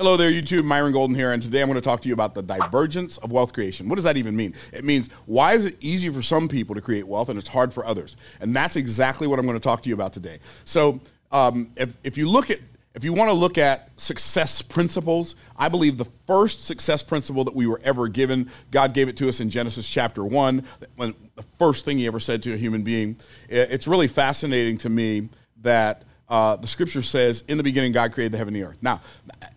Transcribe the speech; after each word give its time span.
Hello 0.00 0.16
there, 0.16 0.30
YouTube. 0.30 0.64
Myron 0.64 0.94
Golden 0.94 1.14
here, 1.14 1.30
and 1.30 1.42
today 1.42 1.60
I'm 1.60 1.68
going 1.68 1.74
to 1.74 1.82
talk 1.82 2.00
to 2.00 2.08
you 2.08 2.14
about 2.14 2.32
the 2.32 2.40
divergence 2.40 3.18
of 3.18 3.32
wealth 3.32 3.52
creation. 3.52 3.86
What 3.86 3.96
does 3.96 4.04
that 4.04 4.16
even 4.16 4.34
mean? 4.34 4.54
It 4.72 4.82
means 4.82 5.10
why 5.26 5.52
is 5.52 5.66
it 5.66 5.76
easy 5.78 6.08
for 6.08 6.22
some 6.22 6.48
people 6.48 6.74
to 6.74 6.80
create 6.80 7.06
wealth 7.06 7.28
and 7.28 7.38
it's 7.38 7.48
hard 7.48 7.70
for 7.70 7.84
others? 7.84 8.16
And 8.40 8.56
that's 8.56 8.76
exactly 8.76 9.26
what 9.26 9.38
I'm 9.38 9.44
going 9.44 9.58
to 9.58 9.62
talk 9.62 9.82
to 9.82 9.90
you 9.90 9.94
about 9.94 10.14
today. 10.14 10.38
So, 10.64 11.00
um, 11.32 11.70
if, 11.76 11.92
if 12.02 12.16
you 12.16 12.30
look 12.30 12.50
at 12.50 12.60
if 12.94 13.04
you 13.04 13.12
want 13.12 13.28
to 13.28 13.34
look 13.34 13.58
at 13.58 13.90
success 14.00 14.62
principles, 14.62 15.34
I 15.54 15.68
believe 15.68 15.98
the 15.98 16.06
first 16.06 16.64
success 16.64 17.02
principle 17.02 17.44
that 17.44 17.54
we 17.54 17.66
were 17.66 17.80
ever 17.84 18.08
given, 18.08 18.50
God 18.70 18.94
gave 18.94 19.06
it 19.10 19.18
to 19.18 19.28
us 19.28 19.38
in 19.38 19.50
Genesis 19.50 19.86
chapter 19.86 20.24
1, 20.24 20.64
when 20.96 21.14
the 21.36 21.42
first 21.58 21.84
thing 21.84 21.98
he 21.98 22.06
ever 22.06 22.20
said 22.20 22.42
to 22.44 22.54
a 22.54 22.56
human 22.56 22.84
being. 22.84 23.18
It's 23.50 23.86
really 23.86 24.08
fascinating 24.08 24.78
to 24.78 24.88
me 24.88 25.28
that 25.60 26.04
uh, 26.30 26.54
the 26.54 26.66
scripture 26.68 27.02
says, 27.02 27.42
in 27.48 27.58
the 27.58 27.64
beginning, 27.64 27.90
God 27.90 28.12
created 28.12 28.32
the 28.32 28.38
heaven 28.38 28.54
and 28.54 28.62
the 28.62 28.68
earth. 28.68 28.78
Now, 28.80 29.00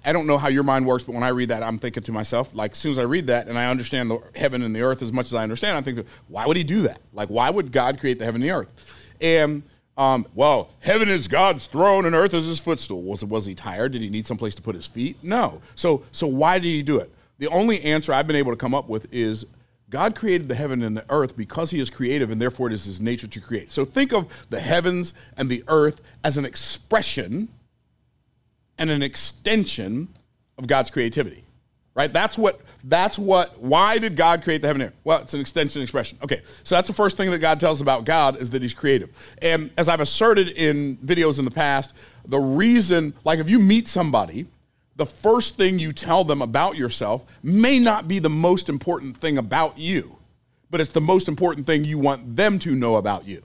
I 0.04 0.12
don't 0.12 0.26
know 0.26 0.40
how 0.40 0.48
your 0.48 0.64
mind 0.64 0.88
works, 0.88 1.04
but 1.04 1.14
when 1.14 1.24
I 1.24 1.30
read 1.30 1.50
that, 1.50 1.62
I'm 1.62 1.78
thinking 1.78 2.02
to 2.04 2.12
myself, 2.12 2.56
like, 2.56 2.72
as 2.72 2.80
soon 2.80 2.92
as 2.92 3.00
I 3.00 3.04
read 3.04 3.28
that 3.28 3.48
and 3.48 3.60
I 3.60 3.70
understand 3.70 4.10
the 4.10 4.20
heaven 4.36 4.64
and 4.64 4.76
the 4.76 4.82
earth 4.82 5.04
as 5.04 5.14
much 5.14 5.28
as 5.28 5.36
I 5.36 5.44
understand, 5.44 5.78
I'm 5.78 5.84
thinking, 5.84 6.06
why 6.28 6.48
would 6.48 6.58
he 6.58 6.64
do 6.64 6.82
that? 6.82 7.00
Like, 7.14 7.30
why 7.30 7.52
would 7.52 7.72
God 7.72 8.00
create 8.00 8.18
the 8.18 8.26
heaven 8.26 8.42
and 8.42 8.50
the 8.50 8.56
earth? 8.56 9.16
And, 9.22 9.62
um, 9.98 10.26
well, 10.34 10.70
heaven 10.80 11.10
is 11.10 11.28
God's 11.28 11.68
throne 11.68 12.08
and 12.08 12.16
earth 12.16 12.34
is 12.34 12.48
his 12.48 12.60
footstool. 12.60 13.04
Was, 13.04 13.24
was 13.24 13.46
he 13.46 13.54
tired? 13.54 13.92
Did 13.92 14.02
he 14.02 14.10
need 14.10 14.26
some 14.26 14.38
place 14.38 14.56
to 14.56 14.64
put 14.64 14.74
his 14.74 14.88
feet? 14.88 15.18
No. 15.22 15.62
So, 15.76 16.04
so 16.12 16.26
why 16.26 16.58
did 16.58 16.70
he 16.70 16.82
do 16.82 16.98
it? 16.98 17.12
The 17.38 17.50
only 17.50 17.82
answer 17.84 18.14
I've 18.14 18.26
been 18.26 18.36
able 18.36 18.52
to 18.52 18.58
come 18.58 18.74
up 18.74 18.90
with 18.90 19.14
is 19.14 19.46
God 19.94 20.16
created 20.16 20.50
the 20.50 20.56
heaven 20.56 20.82
and 20.82 20.98
the 20.98 21.06
earth 21.08 21.38
because 21.38 21.70
he 21.70 21.80
is 21.80 21.92
creative 21.92 22.32
and 22.32 22.42
therefore 22.42 22.66
it 22.66 22.74
is 22.74 22.86
his 22.86 23.00
nature 23.00 23.28
to 23.28 23.40
create. 23.40 23.72
So 23.72 23.86
think 23.86 24.12
of 24.12 24.48
the 24.50 24.60
heavens 24.60 25.14
and 25.38 25.50
the 25.50 25.64
earth 25.68 26.02
as 26.24 26.36
an 26.36 26.46
expression 26.46 27.48
and 28.80 28.90
an 28.90 29.04
extension 29.04 30.08
of 30.58 30.66
God's 30.66 30.90
creativity. 30.90 31.44
Right? 31.94 32.12
That's 32.12 32.40
what 32.40 32.60
that's 32.86 33.20
what 33.20 33.60
why 33.60 34.00
did 34.00 34.16
God 34.16 34.44
create 34.44 34.62
the 34.62 34.68
heaven 34.68 34.82
and 34.82 34.90
earth? 34.90 34.98
Well, 35.04 35.22
it's 35.22 35.36
an 35.36 35.42
extension 35.42 35.84
expression. 35.84 36.18
Okay. 36.24 36.42
So 36.64 36.74
that's 36.74 36.88
the 36.88 36.96
first 36.96 37.16
thing 37.16 37.30
that 37.30 37.38
God 37.38 37.60
tells 37.60 37.80
about 37.80 38.04
God 38.04 38.38
is 38.38 38.50
that 38.50 38.64
he's 38.64 38.74
creative. 38.74 39.12
And 39.44 39.70
as 39.78 39.90
I've 39.90 40.02
asserted 40.02 40.50
in 40.50 40.98
videos 40.98 41.38
in 41.38 41.46
the 41.46 41.52
past, 41.52 41.94
the 42.26 42.40
reason 42.40 43.14
like 43.26 43.38
if 43.38 43.48
you 43.48 43.60
meet 43.60 43.88
somebody 43.88 44.48
the 44.96 45.06
first 45.06 45.56
thing 45.56 45.80
you 45.80 45.92
tell 45.92 46.24
them 46.24 46.42
about 46.42 46.76
yourself 46.76 47.26
may 47.42 47.80
not 47.80 48.08
be 48.08 48.20
the 48.20 48.30
most 48.30 48.70
important 48.70 49.18
thing 49.18 49.38
about 49.38 49.78
you, 49.78 50.18
but 50.70 50.82
it's 50.82 50.92
the 50.92 51.02
most 51.02 51.28
important 51.28 51.66
thing 51.66 51.84
you 51.84 51.98
want 51.98 52.36
them 52.36 52.60
to 52.60 52.76
know 52.76 52.96
about 52.98 53.28
you. 53.28 53.42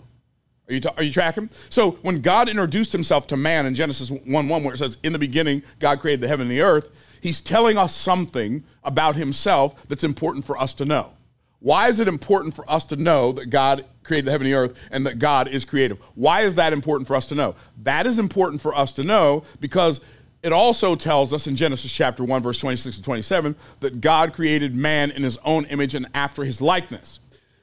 Are 0.68 0.74
you, 0.74 0.80
are 0.98 1.02
you 1.02 1.12
tracking? 1.12 1.48
So 1.70 1.92
when 2.02 2.20
God 2.20 2.48
introduced 2.48 2.92
himself 2.92 3.26
to 3.28 3.36
man 3.38 3.64
in 3.64 3.74
Genesis 3.74 4.10
1 4.10 4.48
1, 4.48 4.64
where 4.64 4.74
it 4.74 4.78
says, 4.78 4.98
In 5.02 5.14
the 5.14 5.18
beginning, 5.18 5.62
God 5.78 6.00
created 6.00 6.20
the 6.20 6.28
heaven 6.28 6.42
and 6.42 6.50
the 6.50 6.60
earth, 6.60 7.18
he's 7.22 7.40
telling 7.40 7.78
us 7.78 7.94
something 7.94 8.62
about 8.84 9.16
himself 9.16 9.88
that's 9.88 10.04
important 10.04 10.44
for 10.44 10.58
us 10.58 10.74
to 10.74 10.84
know. 10.84 11.12
Why 11.60 11.88
is 11.88 12.00
it 12.00 12.06
important 12.06 12.54
for 12.54 12.70
us 12.70 12.84
to 12.84 12.96
know 12.96 13.32
that 13.32 13.46
God 13.46 13.84
created 14.04 14.26
the 14.26 14.30
heaven 14.30 14.46
and 14.46 14.54
the 14.54 14.58
earth 14.58 14.88
and 14.90 15.06
that 15.06 15.18
God 15.18 15.48
is 15.48 15.64
creative? 15.64 15.98
Why 16.14 16.42
is 16.42 16.54
that 16.56 16.72
important 16.72 17.08
for 17.08 17.16
us 17.16 17.26
to 17.26 17.34
know? 17.34 17.56
That 17.78 18.06
is 18.06 18.18
important 18.18 18.60
for 18.60 18.74
us 18.74 18.92
to 18.94 19.02
know 19.02 19.44
because 19.60 20.00
it 20.42 20.52
also 20.52 20.94
tells 20.94 21.32
us 21.32 21.46
in 21.46 21.56
Genesis 21.56 21.92
chapter 21.92 22.24
1, 22.24 22.42
verse 22.42 22.58
26 22.58 22.96
and 22.96 23.04
27, 23.04 23.56
that 23.80 24.00
God 24.00 24.32
created 24.32 24.74
man 24.74 25.10
in 25.10 25.22
his 25.22 25.36
own 25.38 25.64
image 25.66 25.94
and 25.94 26.06
after 26.14 26.44
his 26.44 26.62
likeness. 26.62 27.20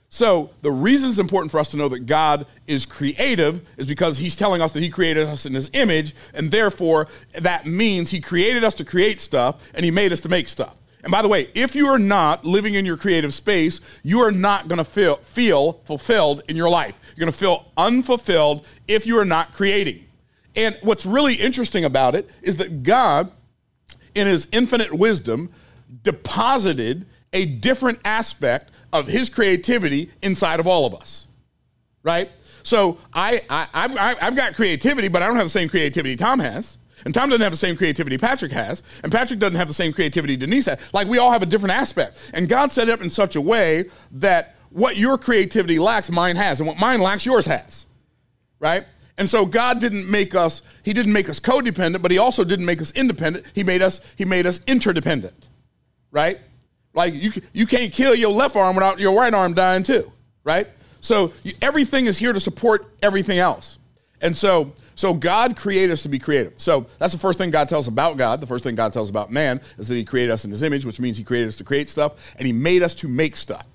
So, 0.09 0.51
the 0.61 0.71
reason 0.71 1.09
it's 1.09 1.19
important 1.19 1.51
for 1.51 1.59
us 1.59 1.69
to 1.71 1.77
know 1.77 1.89
that 1.89 2.05
God 2.05 2.45
is 2.67 2.85
creative 2.85 3.67
is 3.77 3.85
because 3.85 4.17
he's 4.17 4.35
telling 4.35 4.61
us 4.61 4.71
that 4.71 4.83
he 4.83 4.89
created 4.89 5.27
us 5.27 5.45
in 5.45 5.53
his 5.53 5.69
image, 5.73 6.15
and 6.33 6.51
therefore 6.51 7.07
that 7.33 7.65
means 7.65 8.11
he 8.11 8.21
created 8.21 8.63
us 8.63 8.75
to 8.75 8.85
create 8.85 9.19
stuff 9.19 9.69
and 9.73 9.83
he 9.83 9.91
made 9.91 10.13
us 10.13 10.21
to 10.21 10.29
make 10.29 10.47
stuff. 10.47 10.77
And 11.03 11.11
by 11.11 11.21
the 11.21 11.27
way, 11.27 11.49
if 11.53 11.75
you 11.75 11.87
are 11.87 11.99
not 11.99 12.45
living 12.45 12.75
in 12.75 12.85
your 12.85 12.97
creative 12.97 13.33
space, 13.33 13.79
you 14.03 14.21
are 14.21 14.31
not 14.31 14.67
going 14.67 14.77
to 14.77 14.85
feel, 14.85 15.17
feel 15.17 15.73
fulfilled 15.83 16.43
in 16.47 16.55
your 16.55 16.69
life. 16.69 16.95
You're 17.15 17.25
going 17.25 17.31
to 17.31 17.37
feel 17.37 17.71
unfulfilled 17.77 18.65
if 18.87 19.05
you 19.05 19.19
are 19.19 19.25
not 19.25 19.53
creating. 19.53 20.04
And 20.55 20.77
what's 20.81 21.05
really 21.05 21.35
interesting 21.35 21.85
about 21.85 22.15
it 22.15 22.29
is 22.41 22.57
that 22.57 22.83
God, 22.83 23.31
in 24.13 24.27
his 24.27 24.47
infinite 24.51 24.93
wisdom, 24.93 25.51
deposited 26.03 27.05
a 27.33 27.45
different 27.45 27.99
aspect 28.05 28.71
of 28.93 29.07
his 29.07 29.29
creativity 29.29 30.09
inside 30.21 30.59
of 30.59 30.67
all 30.67 30.85
of 30.85 30.93
us. 30.93 31.27
Right? 32.03 32.31
So 32.63 32.97
I, 33.13 33.41
I, 33.49 33.67
I've, 33.73 34.17
I've 34.21 34.35
got 34.35 34.55
creativity, 34.55 35.07
but 35.07 35.21
I 35.21 35.27
don't 35.27 35.35
have 35.35 35.45
the 35.45 35.49
same 35.49 35.69
creativity 35.69 36.15
Tom 36.15 36.39
has. 36.39 36.77
And 37.03 37.13
Tom 37.13 37.29
doesn't 37.29 37.43
have 37.43 37.51
the 37.51 37.57
same 37.57 37.75
creativity 37.75 38.17
Patrick 38.17 38.51
has. 38.51 38.81
And 39.03 39.11
Patrick 39.11 39.39
doesn't 39.39 39.57
have 39.57 39.67
the 39.67 39.73
same 39.73 39.91
creativity 39.91 40.37
Denise 40.37 40.65
has. 40.65 40.79
Like 40.93 41.07
we 41.07 41.17
all 41.17 41.31
have 41.31 41.43
a 41.43 41.45
different 41.45 41.75
aspect. 41.75 42.31
And 42.33 42.47
God 42.47 42.71
set 42.71 42.87
it 42.87 42.91
up 42.91 43.01
in 43.01 43.09
such 43.09 43.35
a 43.35 43.41
way 43.41 43.85
that 44.13 44.55
what 44.69 44.97
your 44.97 45.17
creativity 45.17 45.77
lacks, 45.77 46.09
mine 46.09 46.35
has. 46.37 46.59
And 46.59 46.67
what 46.67 46.79
mine 46.79 47.01
lacks, 47.01 47.25
yours 47.25 47.45
has. 47.45 47.85
Right? 48.59 48.85
And 49.17 49.29
so 49.29 49.45
God 49.45 49.79
didn't 49.79 50.09
make 50.09 50.35
us, 50.35 50.61
he 50.83 50.91
didn't 50.91 51.13
make 51.13 51.29
us 51.29 51.39
codependent, 51.39 52.01
but 52.01 52.11
he 52.11 52.17
also 52.17 52.43
didn't 52.43 52.65
make 52.65 52.81
us 52.81 52.91
independent. 52.91 53.45
He 53.53 53.63
made 53.63 53.81
us, 53.81 54.01
he 54.17 54.25
made 54.25 54.45
us 54.45 54.59
interdependent. 54.67 55.47
Right? 56.11 56.39
Like 56.93 57.13
you, 57.13 57.31
you 57.53 57.65
can't 57.65 57.93
kill 57.93 58.15
your 58.15 58.31
left 58.31 58.55
arm 58.55 58.75
without 58.75 58.99
your 58.99 59.17
right 59.17 59.33
arm 59.33 59.53
dying 59.53 59.83
too. 59.83 60.11
Right? 60.43 60.67
So 61.01 61.31
you, 61.43 61.53
everything 61.61 62.07
is 62.07 62.17
here 62.17 62.33
to 62.33 62.39
support 62.39 62.87
everything 63.01 63.39
else. 63.39 63.79
And 64.21 64.35
so, 64.35 64.73
so 64.95 65.13
God 65.13 65.55
created 65.55 65.91
us 65.91 66.03
to 66.03 66.09
be 66.09 66.19
creative. 66.19 66.53
So 66.59 66.87
that's 66.99 67.13
the 67.13 67.19
first 67.19 67.37
thing 67.37 67.51
God 67.51 67.69
tells 67.69 67.87
about 67.87 68.17
God. 68.17 68.41
The 68.41 68.47
first 68.47 68.63
thing 68.63 68.75
God 68.75 68.91
tells 68.91 69.09
about 69.09 69.31
man 69.31 69.61
is 69.77 69.87
that 69.87 69.95
he 69.95 70.03
created 70.03 70.31
us 70.31 70.45
in 70.45 70.51
his 70.51 70.63
image, 70.63 70.85
which 70.85 70.99
means 70.99 71.17
he 71.17 71.23
created 71.23 71.49
us 71.49 71.57
to 71.57 71.63
create 71.63 71.89
stuff, 71.89 72.33
and 72.37 72.47
he 72.47 72.53
made 72.53 72.81
us 72.81 72.95
to 72.95 73.07
make 73.07 73.35
stuff. 73.35 73.67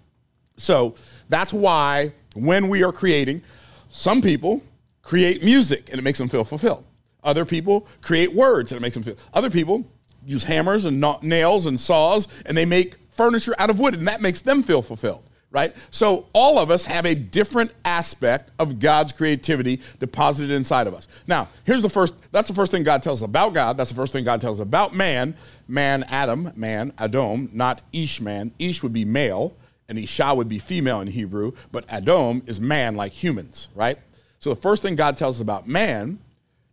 So 0.56 0.94
that's 1.28 1.52
why 1.52 2.12
when 2.34 2.68
we 2.68 2.82
are 2.82 2.92
creating, 2.92 3.42
some 3.90 4.22
people 4.22 4.62
create 5.02 5.42
music 5.42 5.88
and 5.90 5.98
it 5.98 6.02
makes 6.02 6.18
them 6.18 6.28
feel 6.28 6.44
fulfilled. 6.44 6.84
Other 7.22 7.44
people 7.44 7.86
create 8.00 8.32
words 8.32 8.72
and 8.72 8.78
it 8.78 8.82
makes 8.82 8.94
them 8.94 9.02
feel. 9.02 9.16
Other 9.34 9.50
people 9.50 9.84
use 10.24 10.44
hammers 10.44 10.84
and 10.86 11.04
nails 11.22 11.66
and 11.66 11.80
saws 11.80 12.28
and 12.46 12.56
they 12.56 12.64
make 12.64 12.96
furniture 13.10 13.54
out 13.58 13.70
of 13.70 13.78
wood 13.78 13.94
and 13.94 14.06
that 14.08 14.20
makes 14.20 14.40
them 14.40 14.62
feel 14.62 14.82
fulfilled, 14.82 15.22
right? 15.50 15.74
So 15.90 16.26
all 16.32 16.58
of 16.58 16.70
us 16.70 16.84
have 16.84 17.04
a 17.06 17.14
different 17.14 17.72
aspect 17.84 18.50
of 18.58 18.78
God's 18.78 19.12
creativity 19.12 19.80
deposited 19.98 20.54
inside 20.54 20.86
of 20.86 20.94
us. 20.94 21.08
Now, 21.26 21.48
here's 21.64 21.82
the 21.82 21.90
first 21.90 22.14
that's 22.32 22.48
the 22.48 22.54
first 22.54 22.72
thing 22.72 22.82
God 22.82 23.02
tells 23.02 23.22
us 23.22 23.26
about 23.26 23.52
God. 23.54 23.76
That's 23.76 23.90
the 23.90 23.96
first 23.96 24.12
thing 24.12 24.24
God 24.24 24.40
tells 24.40 24.60
us 24.60 24.64
about 24.64 24.94
man. 24.94 25.34
Man, 25.68 26.04
Adam, 26.04 26.52
man, 26.56 26.92
Adom, 26.92 27.52
not 27.52 27.82
Ish 27.92 28.20
man. 28.20 28.52
Ish 28.58 28.82
would 28.82 28.92
be 28.92 29.04
male 29.04 29.54
and 29.90 29.98
Isha 29.98 30.32
would 30.34 30.48
be 30.48 30.60
female 30.60 31.00
in 31.00 31.08
Hebrew, 31.08 31.52
but 31.72 31.86
Adom 31.88 32.48
is 32.48 32.60
man 32.60 32.94
like 32.94 33.12
humans, 33.12 33.68
right? 33.74 33.98
So 34.40 34.50
the 34.50 34.60
first 34.60 34.82
thing 34.82 34.96
God 34.96 35.16
tells 35.16 35.36
us 35.36 35.40
about 35.42 35.68
man 35.68 36.18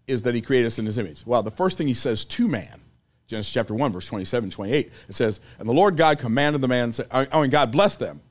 is 0.08 0.22
that 0.24 0.34
he 0.34 0.42
created 0.42 0.68
us 0.68 0.80
in 0.80 0.86
his 0.86 0.98
image. 0.98 1.26
Well, 1.26 1.44
the 1.44 1.52
first 1.52 1.78
thing 1.78 1.88
he 1.88 1.94
says 1.94 2.24
to 2.26 2.48
man, 2.48 2.80
Genesis 3.28 3.54
chapter 3.54 3.74
1, 3.74 3.92
verse 3.92 4.08
27, 4.08 4.50
28, 4.50 4.92
it 5.10 5.14
says, 5.14 5.42
And 5.60 5.68
the 5.68 5.74
Lord 5.74 5.98
God 5.98 6.18
commanded 6.18 6.62
the 6.62 6.70
man, 6.70 6.94
oh, 7.12 7.42
and 7.42 7.52
God 7.52 7.72
blessed 7.72 8.00
them. 8.00 8.22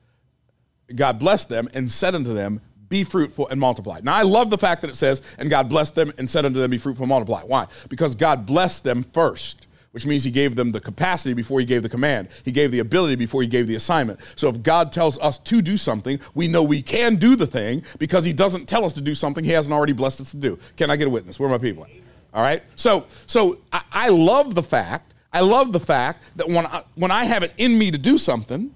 God 0.95 1.19
blessed 1.19 1.49
them 1.49 1.69
and 1.75 1.91
said 1.91 2.15
unto 2.15 2.33
them, 2.33 2.61
Be 2.89 3.03
fruitful 3.03 3.47
and 3.49 3.59
multiply. 3.59 3.99
Now, 4.01 4.15
I 4.15 4.23
love 4.23 4.49
the 4.49 4.57
fact 4.57 4.81
that 4.81 4.89
it 4.89 4.95
says, 4.95 5.21
And 5.37 5.51
God 5.51 5.69
blessed 5.69 5.93
them 5.93 6.11
and 6.17 6.27
said 6.27 6.45
unto 6.45 6.59
them, 6.59 6.71
Be 6.71 6.79
fruitful 6.79 7.03
and 7.03 7.09
multiply. 7.09 7.41
Why? 7.41 7.67
Because 7.89 8.15
God 8.15 8.47
blessed 8.47 8.83
them 8.83 9.03
first 9.03 9.66
which 9.97 10.05
means 10.05 10.23
he 10.23 10.29
gave 10.29 10.55
them 10.55 10.71
the 10.71 10.79
capacity 10.79 11.33
before 11.33 11.59
he 11.59 11.65
gave 11.65 11.81
the 11.81 11.89
command. 11.89 12.27
He 12.45 12.51
gave 12.51 12.69
the 12.69 12.77
ability 12.77 13.15
before 13.15 13.41
he 13.41 13.47
gave 13.47 13.65
the 13.65 13.73
assignment. 13.73 14.19
So 14.35 14.47
if 14.47 14.61
God 14.61 14.91
tells 14.91 15.17
us 15.17 15.39
to 15.39 15.59
do 15.59 15.75
something, 15.75 16.19
we 16.35 16.47
know 16.47 16.61
we 16.61 16.83
can 16.83 17.15
do 17.15 17.35
the 17.35 17.47
thing 17.47 17.81
because 17.97 18.23
he 18.23 18.31
doesn't 18.31 18.67
tell 18.67 18.85
us 18.85 18.93
to 18.93 19.01
do 19.01 19.15
something 19.15 19.43
he 19.43 19.49
hasn't 19.49 19.73
already 19.73 19.93
blessed 19.93 20.21
us 20.21 20.29
to 20.29 20.37
do. 20.37 20.59
Can 20.75 20.91
I 20.91 20.97
get 20.97 21.07
a 21.07 21.09
witness? 21.09 21.39
Where 21.39 21.49
are 21.49 21.51
my 21.51 21.57
people 21.57 21.83
at? 21.83 21.89
All 22.31 22.43
right. 22.43 22.61
So 22.75 23.07
so 23.25 23.57
I, 23.73 23.81
I 23.91 24.09
love 24.09 24.53
the 24.53 24.61
fact, 24.61 25.15
I 25.33 25.39
love 25.39 25.73
the 25.73 25.79
fact 25.79 26.21
that 26.35 26.47
when 26.47 26.67
I, 26.67 26.83
when 26.93 27.09
I 27.09 27.23
have 27.23 27.41
it 27.41 27.55
in 27.57 27.75
me 27.75 27.89
to 27.89 27.97
do 27.97 28.19
something, 28.19 28.69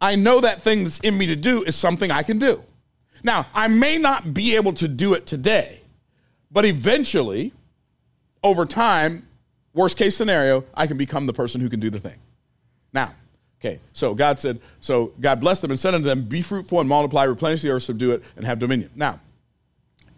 I 0.00 0.16
know 0.16 0.40
that 0.40 0.60
thing 0.60 0.82
that's 0.82 0.98
in 0.98 1.16
me 1.16 1.26
to 1.26 1.36
do 1.36 1.62
is 1.62 1.76
something 1.76 2.10
I 2.10 2.24
can 2.24 2.40
do. 2.40 2.64
Now, 3.22 3.46
I 3.54 3.68
may 3.68 3.96
not 3.96 4.34
be 4.34 4.56
able 4.56 4.72
to 4.72 4.88
do 4.88 5.14
it 5.14 5.24
today, 5.24 5.82
but 6.50 6.64
eventually, 6.64 7.52
over 8.42 8.66
time, 8.66 9.27
Worst 9.74 9.96
case 9.96 10.16
scenario, 10.16 10.64
I 10.74 10.86
can 10.86 10.96
become 10.96 11.26
the 11.26 11.32
person 11.32 11.60
who 11.60 11.68
can 11.68 11.80
do 11.80 11.90
the 11.90 12.00
thing. 12.00 12.18
Now, 12.92 13.12
okay, 13.60 13.80
so 13.92 14.14
God 14.14 14.38
said, 14.38 14.60
so 14.80 15.12
God 15.20 15.40
blessed 15.40 15.62
them 15.62 15.70
and 15.70 15.78
said 15.78 15.94
unto 15.94 16.06
them, 16.06 16.22
Be 16.22 16.42
fruitful 16.42 16.80
and 16.80 16.88
multiply, 16.88 17.24
replenish 17.24 17.62
the 17.62 17.70
earth, 17.70 17.84
subdue 17.84 18.12
it, 18.12 18.22
and 18.36 18.44
have 18.44 18.58
dominion. 18.58 18.90
Now, 18.96 19.20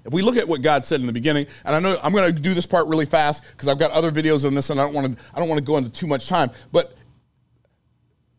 if 0.04 0.12
we 0.12 0.22
look 0.22 0.36
at 0.36 0.48
what 0.48 0.62
God 0.62 0.84
said 0.84 1.00
in 1.00 1.06
the 1.06 1.12
beginning, 1.12 1.46
and 1.64 1.74
I 1.74 1.78
know 1.78 1.98
I'm 2.02 2.12
going 2.12 2.34
to 2.34 2.40
do 2.40 2.54
this 2.54 2.66
part 2.66 2.86
really 2.86 3.06
fast 3.06 3.42
because 3.52 3.68
I've 3.68 3.78
got 3.78 3.90
other 3.90 4.10
videos 4.10 4.46
on 4.46 4.54
this, 4.54 4.70
and 4.70 4.80
I 4.80 4.84
don't 4.84 4.94
want 4.94 5.14
to 5.16 5.24
I 5.34 5.38
don't 5.38 5.48
want 5.48 5.58
to 5.58 5.64
go 5.64 5.76
into 5.76 5.90
too 5.90 6.06
much 6.06 6.28
time. 6.28 6.50
But 6.72 6.94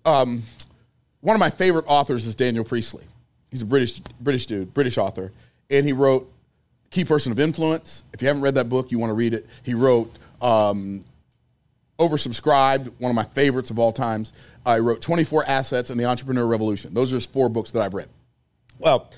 um, 0.05 0.43
one 1.19 1.35
of 1.35 1.39
my 1.39 1.51
favorite 1.51 1.85
authors 1.87 2.25
is 2.25 2.33
Daniel 2.33 2.63
Priestley. 2.63 3.03
He's 3.51 3.61
a 3.61 3.65
British 3.65 3.99
British 3.99 4.47
dude, 4.47 4.73
British 4.73 4.97
author, 4.97 5.31
and 5.69 5.85
he 5.85 5.93
wrote 5.93 6.31
Key 6.89 7.05
Person 7.05 7.31
of 7.31 7.39
Influence. 7.39 8.05
If 8.13 8.21
you 8.21 8.27
haven't 8.27 8.41
read 8.41 8.55
that 8.55 8.69
book, 8.69 8.91
you 8.91 8.97
want 8.97 9.11
to 9.11 9.15
read 9.15 9.33
it. 9.33 9.47
He 9.61 9.75
wrote 9.75 10.11
um, 10.41 11.05
oversubscribed, 11.99 12.91
one 12.97 13.09
of 13.11 13.15
my 13.15 13.23
favorites 13.23 13.69
of 13.69 13.79
all 13.79 13.91
times. 13.91 14.33
I 14.65 14.79
wrote 14.79 15.01
24 15.01 15.45
Assets 15.47 15.89
and 15.89 15.99
the 15.99 16.05
Entrepreneur 16.05 16.45
Revolution. 16.45 16.93
Those 16.93 17.11
are 17.13 17.17
just 17.17 17.31
four 17.31 17.49
books 17.49 17.71
that 17.71 17.81
I've 17.81 17.93
read. 17.93 18.09
Well, 18.79 19.09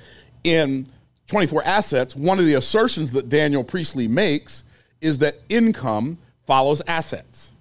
in 0.43 0.85
24 1.27 1.63
Assets, 1.63 2.15
one 2.15 2.39
of 2.39 2.45
the 2.45 2.55
assertions 2.55 3.11
that 3.13 3.29
Daniel 3.29 3.63
Priestley 3.63 4.07
makes 4.07 4.63
is 5.01 5.19
that 5.19 5.35
income 5.49 6.17
follows 6.45 6.81
assets, 6.87 7.51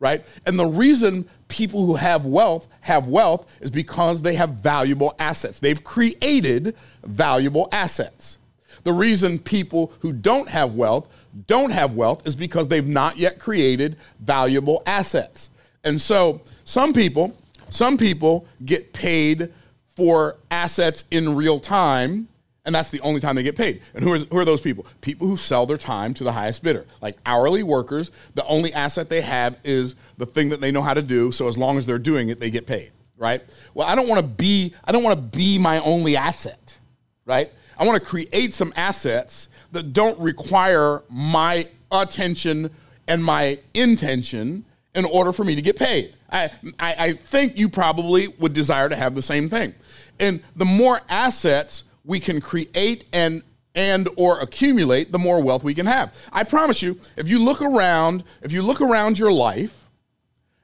right? 0.00 0.24
And 0.46 0.58
the 0.58 0.66
reason 0.66 1.28
people 1.48 1.84
who 1.84 1.96
have 1.96 2.26
wealth 2.26 2.68
have 2.80 3.08
wealth 3.08 3.50
is 3.60 3.70
because 3.70 4.22
they 4.22 4.34
have 4.34 4.50
valuable 4.50 5.14
assets. 5.18 5.60
They've 5.60 5.82
created 5.82 6.76
valuable 7.04 7.68
assets. 7.72 8.38
The 8.84 8.92
reason 8.92 9.38
people 9.38 9.92
who 10.00 10.12
don't 10.12 10.48
have 10.48 10.74
wealth 10.74 11.08
don't 11.46 11.70
have 11.70 11.94
wealth 11.94 12.26
is 12.26 12.34
because 12.34 12.68
they've 12.68 12.86
not 12.86 13.16
yet 13.16 13.38
created 13.38 13.96
valuable 14.20 14.82
assets. 14.86 15.50
And 15.84 16.00
so 16.00 16.40
some 16.64 16.92
people, 16.92 17.36
some 17.70 17.96
people 17.96 18.46
get 18.64 18.92
paid 18.92 19.52
for 19.96 20.36
assets 20.50 21.04
in 21.10 21.34
real 21.34 21.58
time, 21.58 22.28
and 22.64 22.74
that's 22.74 22.90
the 22.90 23.00
only 23.00 23.20
time 23.20 23.36
they 23.36 23.42
get 23.42 23.56
paid. 23.56 23.80
And 23.94 24.02
who 24.02 24.12
are, 24.12 24.18
who 24.18 24.38
are 24.38 24.44
those 24.44 24.60
people? 24.60 24.86
People 25.00 25.26
who 25.26 25.36
sell 25.36 25.66
their 25.66 25.78
time 25.78 26.14
to 26.14 26.24
the 26.24 26.32
highest 26.32 26.62
bidder. 26.62 26.86
Like 27.00 27.16
hourly 27.24 27.62
workers, 27.62 28.10
the 28.34 28.44
only 28.46 28.72
asset 28.72 29.08
they 29.08 29.22
have 29.22 29.58
is 29.64 29.94
the 30.16 30.26
thing 30.26 30.50
that 30.50 30.60
they 30.60 30.70
know 30.70 30.82
how 30.82 30.94
to 30.94 31.02
do. 31.02 31.32
So 31.32 31.48
as 31.48 31.56
long 31.56 31.78
as 31.78 31.86
they're 31.86 31.98
doing 31.98 32.28
it, 32.28 32.40
they 32.40 32.50
get 32.50 32.66
paid, 32.66 32.90
right? 33.16 33.42
Well, 33.74 33.86
I 33.86 33.94
don't 33.94 34.08
want 34.08 34.20
to 34.20 34.26
be, 34.26 34.74
I 34.84 34.92
don't 34.92 35.02
want 35.02 35.16
to 35.16 35.38
be 35.38 35.58
my 35.58 35.78
only 35.80 36.16
asset, 36.16 36.78
right? 37.24 37.50
I 37.78 37.86
want 37.86 38.02
to 38.02 38.06
create 38.06 38.52
some 38.52 38.72
assets 38.76 39.48
that 39.72 39.92
don't 39.92 40.18
require 40.18 41.02
my 41.08 41.68
attention 41.90 42.70
and 43.06 43.24
my 43.24 43.58
intention 43.74 44.64
in 44.94 45.04
order 45.04 45.32
for 45.32 45.44
me 45.44 45.54
to 45.54 45.62
get 45.62 45.76
paid. 45.76 46.14
I, 46.30 46.50
I, 46.78 46.94
I, 46.98 47.12
think 47.12 47.58
you 47.58 47.68
probably 47.68 48.28
would 48.28 48.52
desire 48.52 48.88
to 48.88 48.96
have 48.96 49.14
the 49.14 49.22
same 49.22 49.48
thing. 49.48 49.74
And 50.20 50.42
the 50.56 50.64
more 50.64 51.00
assets 51.08 51.84
we 52.04 52.20
can 52.20 52.40
create 52.40 53.04
and 53.12 53.42
and 53.74 54.08
or 54.16 54.40
accumulate, 54.40 55.12
the 55.12 55.18
more 55.18 55.40
wealth 55.40 55.62
we 55.62 55.72
can 55.72 55.86
have. 55.86 56.16
I 56.32 56.42
promise 56.42 56.82
you, 56.82 56.98
if 57.16 57.28
you 57.28 57.38
look 57.38 57.62
around, 57.62 58.24
if 58.42 58.50
you 58.50 58.60
look 58.62 58.80
around 58.80 59.18
your 59.18 59.30
life 59.30 59.88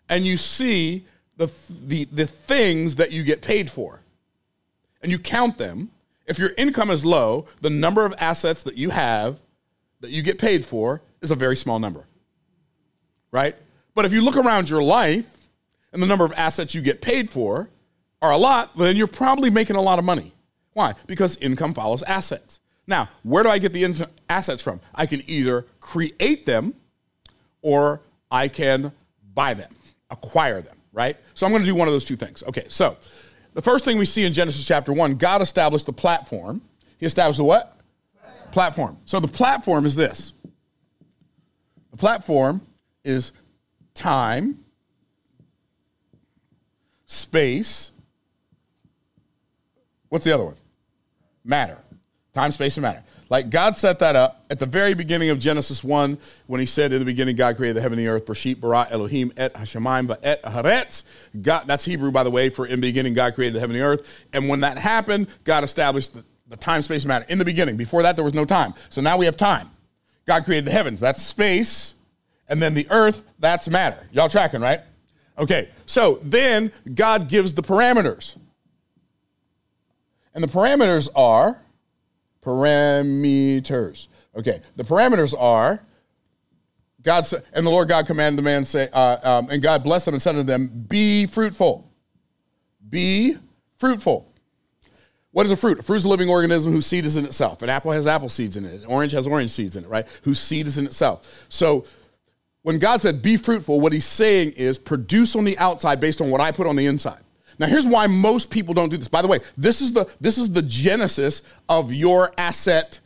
and 0.08 0.26
you 0.26 0.36
see 0.36 1.04
the, 1.36 1.50
the, 1.68 2.04
the 2.06 2.26
things 2.26 2.96
that 2.96 3.12
you 3.12 3.22
get 3.22 3.40
paid 3.40 3.70
for, 3.70 4.00
and 5.00 5.12
you 5.12 5.18
count 5.18 5.58
them, 5.58 5.90
if 6.26 6.38
your 6.38 6.50
income 6.56 6.90
is 6.90 7.04
low, 7.04 7.46
the 7.60 7.70
number 7.70 8.04
of 8.04 8.14
assets 8.18 8.62
that 8.64 8.76
you 8.76 8.90
have 8.90 9.40
that 10.00 10.10
you 10.10 10.22
get 10.22 10.38
paid 10.38 10.64
for 10.64 11.02
is 11.20 11.30
a 11.30 11.34
very 11.34 11.56
small 11.56 11.78
number. 11.78 12.06
Right? 13.30 13.56
But 13.94 14.04
if 14.04 14.12
you 14.12 14.22
look 14.22 14.36
around 14.36 14.68
your 14.68 14.82
life 14.82 15.48
and 15.92 16.02
the 16.02 16.06
number 16.06 16.24
of 16.24 16.32
assets 16.36 16.74
you 16.74 16.82
get 16.82 17.00
paid 17.00 17.30
for 17.30 17.68
are 18.20 18.32
a 18.32 18.36
lot, 18.36 18.76
then 18.76 18.96
you're 18.96 19.06
probably 19.06 19.50
making 19.50 19.76
a 19.76 19.82
lot 19.82 19.98
of 19.98 20.04
money. 20.04 20.32
Why? 20.72 20.94
Because 21.06 21.36
income 21.36 21.74
follows 21.74 22.02
assets. 22.02 22.60
Now, 22.86 23.08
where 23.22 23.42
do 23.42 23.48
I 23.48 23.58
get 23.58 23.72
the 23.72 23.84
in- 23.84 24.06
assets 24.28 24.62
from? 24.62 24.80
I 24.94 25.06
can 25.06 25.22
either 25.28 25.66
create 25.80 26.44
them 26.46 26.74
or 27.62 28.00
I 28.30 28.48
can 28.48 28.92
buy 29.34 29.54
them, 29.54 29.72
acquire 30.10 30.60
them, 30.60 30.76
right? 30.92 31.16
So 31.34 31.46
I'm 31.46 31.52
going 31.52 31.62
to 31.62 31.68
do 31.68 31.74
one 31.74 31.88
of 31.88 31.94
those 31.94 32.04
two 32.04 32.16
things. 32.16 32.42
Okay, 32.42 32.66
so 32.68 32.96
the 33.54 33.62
first 33.62 33.84
thing 33.84 33.98
we 33.98 34.04
see 34.04 34.24
in 34.24 34.32
Genesis 34.32 34.66
chapter 34.66 34.92
1, 34.92 35.14
God 35.14 35.40
established 35.40 35.86
the 35.86 35.92
platform. 35.92 36.60
He 36.98 37.06
established 37.06 37.38
the 37.38 37.44
what? 37.44 37.78
Platform. 38.50 38.98
So 39.04 39.20
the 39.20 39.28
platform 39.28 39.86
is 39.86 39.94
this. 39.94 40.32
The 41.92 41.96
platform 41.96 42.60
is 43.04 43.32
time, 43.94 44.58
space. 47.06 47.92
What's 50.08 50.24
the 50.24 50.34
other 50.34 50.44
one? 50.44 50.56
Matter. 51.44 51.78
Time, 52.34 52.50
space, 52.50 52.76
and 52.76 52.82
matter. 52.82 53.02
Like 53.30 53.48
God 53.48 53.76
set 53.76 54.00
that 54.00 54.16
up 54.16 54.44
at 54.50 54.58
the 54.58 54.66
very 54.66 54.94
beginning 54.94 55.30
of 55.30 55.38
Genesis 55.38 55.82
1 55.82 56.18
when 56.46 56.60
he 56.60 56.66
said, 56.66 56.92
In 56.92 56.98
the 56.98 57.04
beginning, 57.04 57.36
God 57.36 57.56
created 57.56 57.76
the 57.76 57.80
heaven 57.80 57.98
and 57.98 58.06
the 58.06 58.10
earth, 58.10 58.26
Bereshit, 58.26 58.60
bara, 58.60 58.86
Elohim, 58.90 59.32
et 59.36 59.54
hashemayim, 59.54 60.16
et 60.22 60.42
haaretz. 60.42 61.04
God, 61.40 61.66
that's 61.66 61.84
Hebrew, 61.84 62.10
by 62.10 62.24
the 62.24 62.30
way, 62.30 62.50
for 62.50 62.66
in 62.66 62.80
the 62.80 62.88
beginning, 62.88 63.14
God 63.14 63.34
created 63.34 63.54
the 63.54 63.60
heaven 63.60 63.76
and 63.76 63.82
the 63.82 63.86
earth. 63.86 64.24
And 64.32 64.48
when 64.48 64.60
that 64.60 64.78
happened, 64.78 65.28
God 65.44 65.64
established 65.64 66.14
the, 66.14 66.24
the 66.48 66.56
time, 66.56 66.82
space, 66.82 67.02
and 67.02 67.08
matter. 67.08 67.24
In 67.28 67.38
the 67.38 67.44
beginning. 67.44 67.76
Before 67.76 68.02
that, 68.02 68.16
there 68.16 68.24
was 68.24 68.34
no 68.34 68.44
time. 68.44 68.74
So 68.90 69.00
now 69.00 69.16
we 69.16 69.26
have 69.26 69.36
time. 69.36 69.70
God 70.26 70.44
created 70.44 70.66
the 70.66 70.72
heavens. 70.72 71.00
That's 71.00 71.22
space. 71.22 71.94
And 72.48 72.60
then 72.60 72.74
the 72.74 72.86
earth, 72.90 73.24
that's 73.38 73.68
matter. 73.68 74.06
Y'all 74.12 74.28
tracking, 74.28 74.60
right? 74.60 74.80
Okay, 75.38 75.70
so 75.86 76.20
then 76.22 76.70
God 76.94 77.28
gives 77.28 77.54
the 77.54 77.62
parameters. 77.62 78.36
And 80.34 80.44
the 80.44 80.48
parameters 80.48 81.08
are 81.16 81.60
parameters. 82.44 84.08
Okay, 84.36 84.60
the 84.76 84.84
parameters 84.84 85.34
are 85.38 85.80
God 87.04 87.26
said, 87.26 87.44
and 87.52 87.66
the 87.66 87.70
Lord 87.70 87.88
God 87.88 88.06
commanded 88.06 88.38
the 88.38 88.42
man 88.42 88.64
say, 88.64 88.88
uh, 88.92 89.18
um, 89.22 89.50
and 89.50 89.62
God 89.62 89.84
blessed 89.84 90.06
them 90.06 90.14
and 90.14 90.22
said 90.22 90.32
to 90.32 90.42
them, 90.42 90.86
"Be 90.88 91.26
fruitful, 91.26 91.86
be 92.88 93.36
fruitful." 93.78 94.32
What 95.30 95.44
is 95.44 95.52
a 95.52 95.56
fruit? 95.56 95.78
A 95.80 95.82
fruit 95.82 95.96
is 95.96 96.04
a 96.04 96.08
living 96.08 96.28
organism 96.28 96.72
whose 96.72 96.86
seed 96.86 97.04
is 97.04 97.16
in 97.16 97.24
itself. 97.24 97.60
An 97.62 97.68
apple 97.68 97.90
has 97.90 98.06
apple 98.06 98.28
seeds 98.28 98.56
in 98.56 98.64
it. 98.64 98.82
An 98.82 98.86
orange 98.86 99.12
has 99.12 99.26
orange 99.26 99.50
seeds 99.50 99.76
in 99.76 99.84
it, 99.84 99.90
right? 99.90 100.06
Whose 100.22 100.40
seed 100.40 100.66
is 100.66 100.78
in 100.78 100.86
itself. 100.86 101.46
So 101.48 101.84
when 102.62 102.78
God 102.78 103.02
said, 103.02 103.20
"Be 103.20 103.36
fruitful," 103.36 103.80
what 103.80 103.92
He's 103.92 104.06
saying 104.06 104.52
is 104.52 104.78
produce 104.78 105.36
on 105.36 105.44
the 105.44 105.58
outside 105.58 106.00
based 106.00 106.22
on 106.22 106.30
what 106.30 106.40
I 106.40 106.52
put 106.52 106.66
on 106.66 106.76
the 106.76 106.86
inside. 106.86 107.20
Now, 107.58 107.66
here's 107.66 107.86
why 107.86 108.06
most 108.06 108.50
people 108.50 108.74
don't 108.74 108.88
do 108.88 108.96
this. 108.96 109.08
By 109.08 109.22
the 109.22 109.28
way, 109.28 109.40
this 109.56 109.80
is 109.80 109.92
the 109.92 110.06
this 110.20 110.38
is 110.38 110.50
the 110.50 110.62
genesis 110.62 111.42
of 111.68 111.92
your 111.92 112.32
asset 112.36 113.00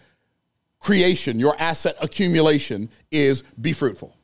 creation, 0.80 1.38
your 1.38 1.56
asset 1.58 1.96
accumulation 2.00 2.88
is 3.10 3.42
be 3.42 3.72
fruitful. 3.72 4.16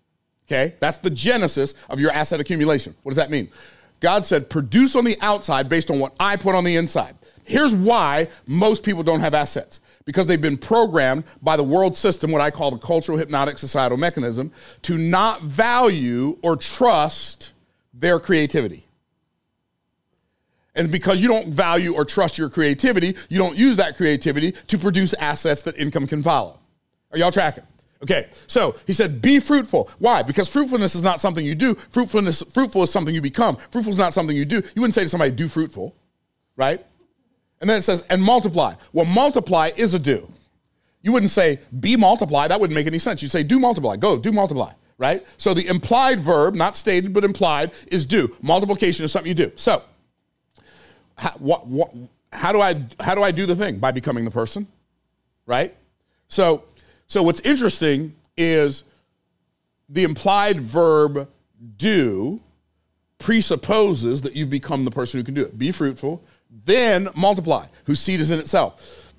Okay? 0.46 0.74
That's 0.80 0.98
the 0.98 1.10
genesis 1.10 1.74
of 1.88 2.00
your 2.00 2.12
asset 2.12 2.40
accumulation. 2.40 2.94
What 3.02 3.10
does 3.10 3.16
that 3.16 3.30
mean? 3.30 3.48
God 4.00 4.26
said, 4.26 4.50
produce 4.50 4.96
on 4.96 5.04
the 5.04 5.16
outside 5.20 5.68
based 5.68 5.90
on 5.90 5.98
what 5.98 6.14
I 6.20 6.36
put 6.36 6.54
on 6.54 6.64
the 6.64 6.76
inside. 6.76 7.14
Here's 7.44 7.74
why 7.74 8.28
most 8.46 8.82
people 8.82 9.02
don't 9.02 9.20
have 9.20 9.34
assets 9.34 9.80
because 10.04 10.26
they've 10.26 10.40
been 10.40 10.58
programmed 10.58 11.24
by 11.40 11.56
the 11.56 11.62
world 11.62 11.96
system, 11.96 12.30
what 12.30 12.42
I 12.42 12.50
call 12.50 12.70
the 12.70 12.78
cultural 12.78 13.16
hypnotic 13.16 13.56
societal 13.56 13.96
mechanism, 13.96 14.52
to 14.82 14.98
not 14.98 15.40
value 15.40 16.38
or 16.42 16.56
trust 16.56 17.52
their 17.94 18.18
creativity. 18.18 18.84
And 20.74 20.90
because 20.90 21.20
you 21.20 21.28
don't 21.28 21.48
value 21.48 21.94
or 21.94 22.04
trust 22.04 22.36
your 22.36 22.50
creativity, 22.50 23.16
you 23.28 23.38
don't 23.38 23.56
use 23.56 23.76
that 23.76 23.96
creativity 23.96 24.52
to 24.52 24.78
produce 24.78 25.14
assets 25.14 25.62
that 25.62 25.78
income 25.78 26.06
can 26.06 26.22
follow. 26.22 26.58
Are 27.12 27.18
y'all 27.18 27.30
tracking? 27.30 27.64
Okay, 28.02 28.26
so 28.48 28.76
he 28.86 28.92
said, 28.92 29.22
be 29.22 29.40
fruitful. 29.40 29.88
Why? 29.98 30.22
Because 30.22 30.48
fruitfulness 30.48 30.94
is 30.94 31.02
not 31.02 31.22
something 31.22 31.46
you 31.46 31.54
do. 31.54 31.74
Fruitfulness, 31.90 32.42
fruitful 32.42 32.82
is 32.82 32.90
something 32.90 33.14
you 33.14 33.22
become. 33.22 33.56
Fruitful 33.70 33.92
is 33.92 33.98
not 33.98 34.12
something 34.12 34.36
you 34.36 34.44
do. 34.44 34.56
You 34.56 34.82
wouldn't 34.82 34.94
say 34.94 35.02
to 35.02 35.08
somebody, 35.08 35.30
do 35.30 35.48
fruitful, 35.48 35.96
right? 36.56 36.84
And 37.60 37.70
then 37.70 37.78
it 37.78 37.82
says, 37.82 38.04
and 38.10 38.22
multiply. 38.22 38.74
Well, 38.92 39.06
multiply 39.06 39.70
is 39.76 39.94
a 39.94 39.98
do. 39.98 40.30
You 41.00 41.12
wouldn't 41.12 41.30
say, 41.30 41.60
be 41.80 41.96
multiply. 41.96 42.46
That 42.48 42.60
wouldn't 42.60 42.74
make 42.74 42.86
any 42.86 42.98
sense. 42.98 43.22
You'd 43.22 43.30
say, 43.30 43.42
do 43.42 43.58
multiply. 43.58 43.96
Go, 43.96 44.18
do 44.18 44.32
multiply, 44.32 44.72
right? 44.98 45.24
So 45.38 45.54
the 45.54 45.66
implied 45.66 46.20
verb, 46.20 46.54
not 46.54 46.76
stated 46.76 47.14
but 47.14 47.24
implied, 47.24 47.70
is 47.86 48.04
do. 48.04 48.36
Multiplication 48.42 49.04
is 49.04 49.12
something 49.12 49.28
you 49.28 49.34
do. 49.34 49.52
So, 49.56 49.82
how, 51.16 51.30
what, 51.32 51.66
what, 51.66 51.90
how 52.32 52.52
do 52.52 52.60
I 52.60 52.82
how 53.00 53.14
do 53.14 53.22
I 53.22 53.30
do 53.30 53.46
the 53.46 53.56
thing 53.56 53.78
by 53.78 53.92
becoming 53.92 54.24
the 54.24 54.30
person, 54.30 54.66
right? 55.46 55.74
So 56.28 56.64
so 57.06 57.22
what's 57.22 57.40
interesting 57.40 58.14
is 58.36 58.82
the 59.88 60.04
implied 60.04 60.60
verb 60.60 61.28
do 61.76 62.40
presupposes 63.18 64.22
that 64.22 64.34
you've 64.34 64.50
become 64.50 64.84
the 64.84 64.90
person 64.90 65.18
who 65.20 65.24
can 65.24 65.34
do 65.34 65.42
it. 65.42 65.58
Be 65.58 65.70
fruitful, 65.70 66.22
then 66.64 67.08
multiply, 67.14 67.66
whose 67.84 68.00
seed 68.00 68.20
is 68.20 68.30
in 68.30 68.38
itself. 68.38 69.14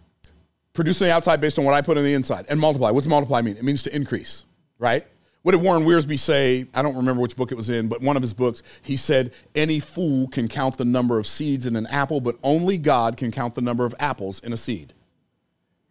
Produce 0.73 1.01
on 1.01 1.07
the 1.07 1.13
outside 1.13 1.39
based 1.39 1.57
on 1.57 1.65
what 1.65 1.73
I 1.73 1.81
put 1.81 1.97
on 1.97 2.03
the 2.03 2.13
inside, 2.13 2.45
and 2.49 2.59
multiply. 2.59 2.91
What's 2.91 3.07
multiply 3.07 3.41
mean? 3.41 3.55
It 3.55 3.63
means 3.63 3.81
to 3.83 3.95
increase, 3.95 4.43
right? 4.77 5.07
What 5.45 5.51
did 5.51 5.61
Warren 5.61 5.83
Wiersbe 5.85 6.17
say? 6.17 6.65
I 6.73 6.81
don't 6.81 6.95
remember 6.95 7.21
which 7.21 7.35
book 7.35 7.51
it 7.51 7.55
was 7.55 7.69
in, 7.69 7.87
but 7.87 8.01
one 8.01 8.15
of 8.15 8.23
his 8.23 8.33
books, 8.33 8.63
he 8.81 8.95
said, 8.95 9.31
Any 9.53 9.79
fool 9.79 10.27
can 10.29 10.47
count 10.47 10.75
the 10.75 10.85
number 10.85 11.19
of 11.19 11.27
seeds 11.27 11.67
in 11.67 11.75
an 11.75 11.85
apple, 11.85 12.19
but 12.19 12.35
only 12.41 12.79
God 12.79 13.15
can 13.15 13.29
count 13.29 13.53
the 13.53 13.61
number 13.61 13.85
of 13.85 13.93
apples 13.99 14.39
in 14.39 14.53
a 14.53 14.57
seed. 14.57 14.93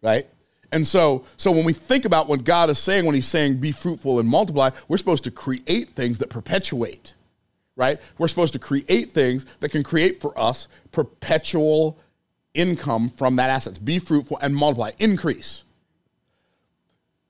Right? 0.01 0.27
And 0.73 0.85
so, 0.85 1.23
so 1.37 1.53
when 1.53 1.63
we 1.63 1.71
think 1.71 2.03
about 2.03 2.27
what 2.27 2.43
God 2.43 2.69
is 2.69 2.79
saying 2.79 3.05
when 3.05 3.15
he's 3.15 3.27
saying 3.29 3.61
be 3.61 3.71
fruitful 3.71 4.19
and 4.19 4.27
multiply, 4.27 4.71
we're 4.89 4.97
supposed 4.97 5.23
to 5.23 5.31
create 5.31 5.87
things 5.91 6.19
that 6.19 6.29
perpetuate. 6.29 7.15
Right? 7.77 7.97
We're 8.17 8.27
supposed 8.27 8.51
to 8.53 8.59
create 8.59 9.11
things 9.11 9.45
that 9.59 9.69
can 9.69 9.83
create 9.83 10.19
for 10.19 10.37
us 10.37 10.67
perpetual 10.91 11.97
income 12.53 13.07
from 13.07 13.37
that 13.37 13.49
assets. 13.49 13.77
Be 13.77 13.99
fruitful 13.99 14.37
and 14.41 14.53
multiply, 14.53 14.91
increase. 14.99 15.63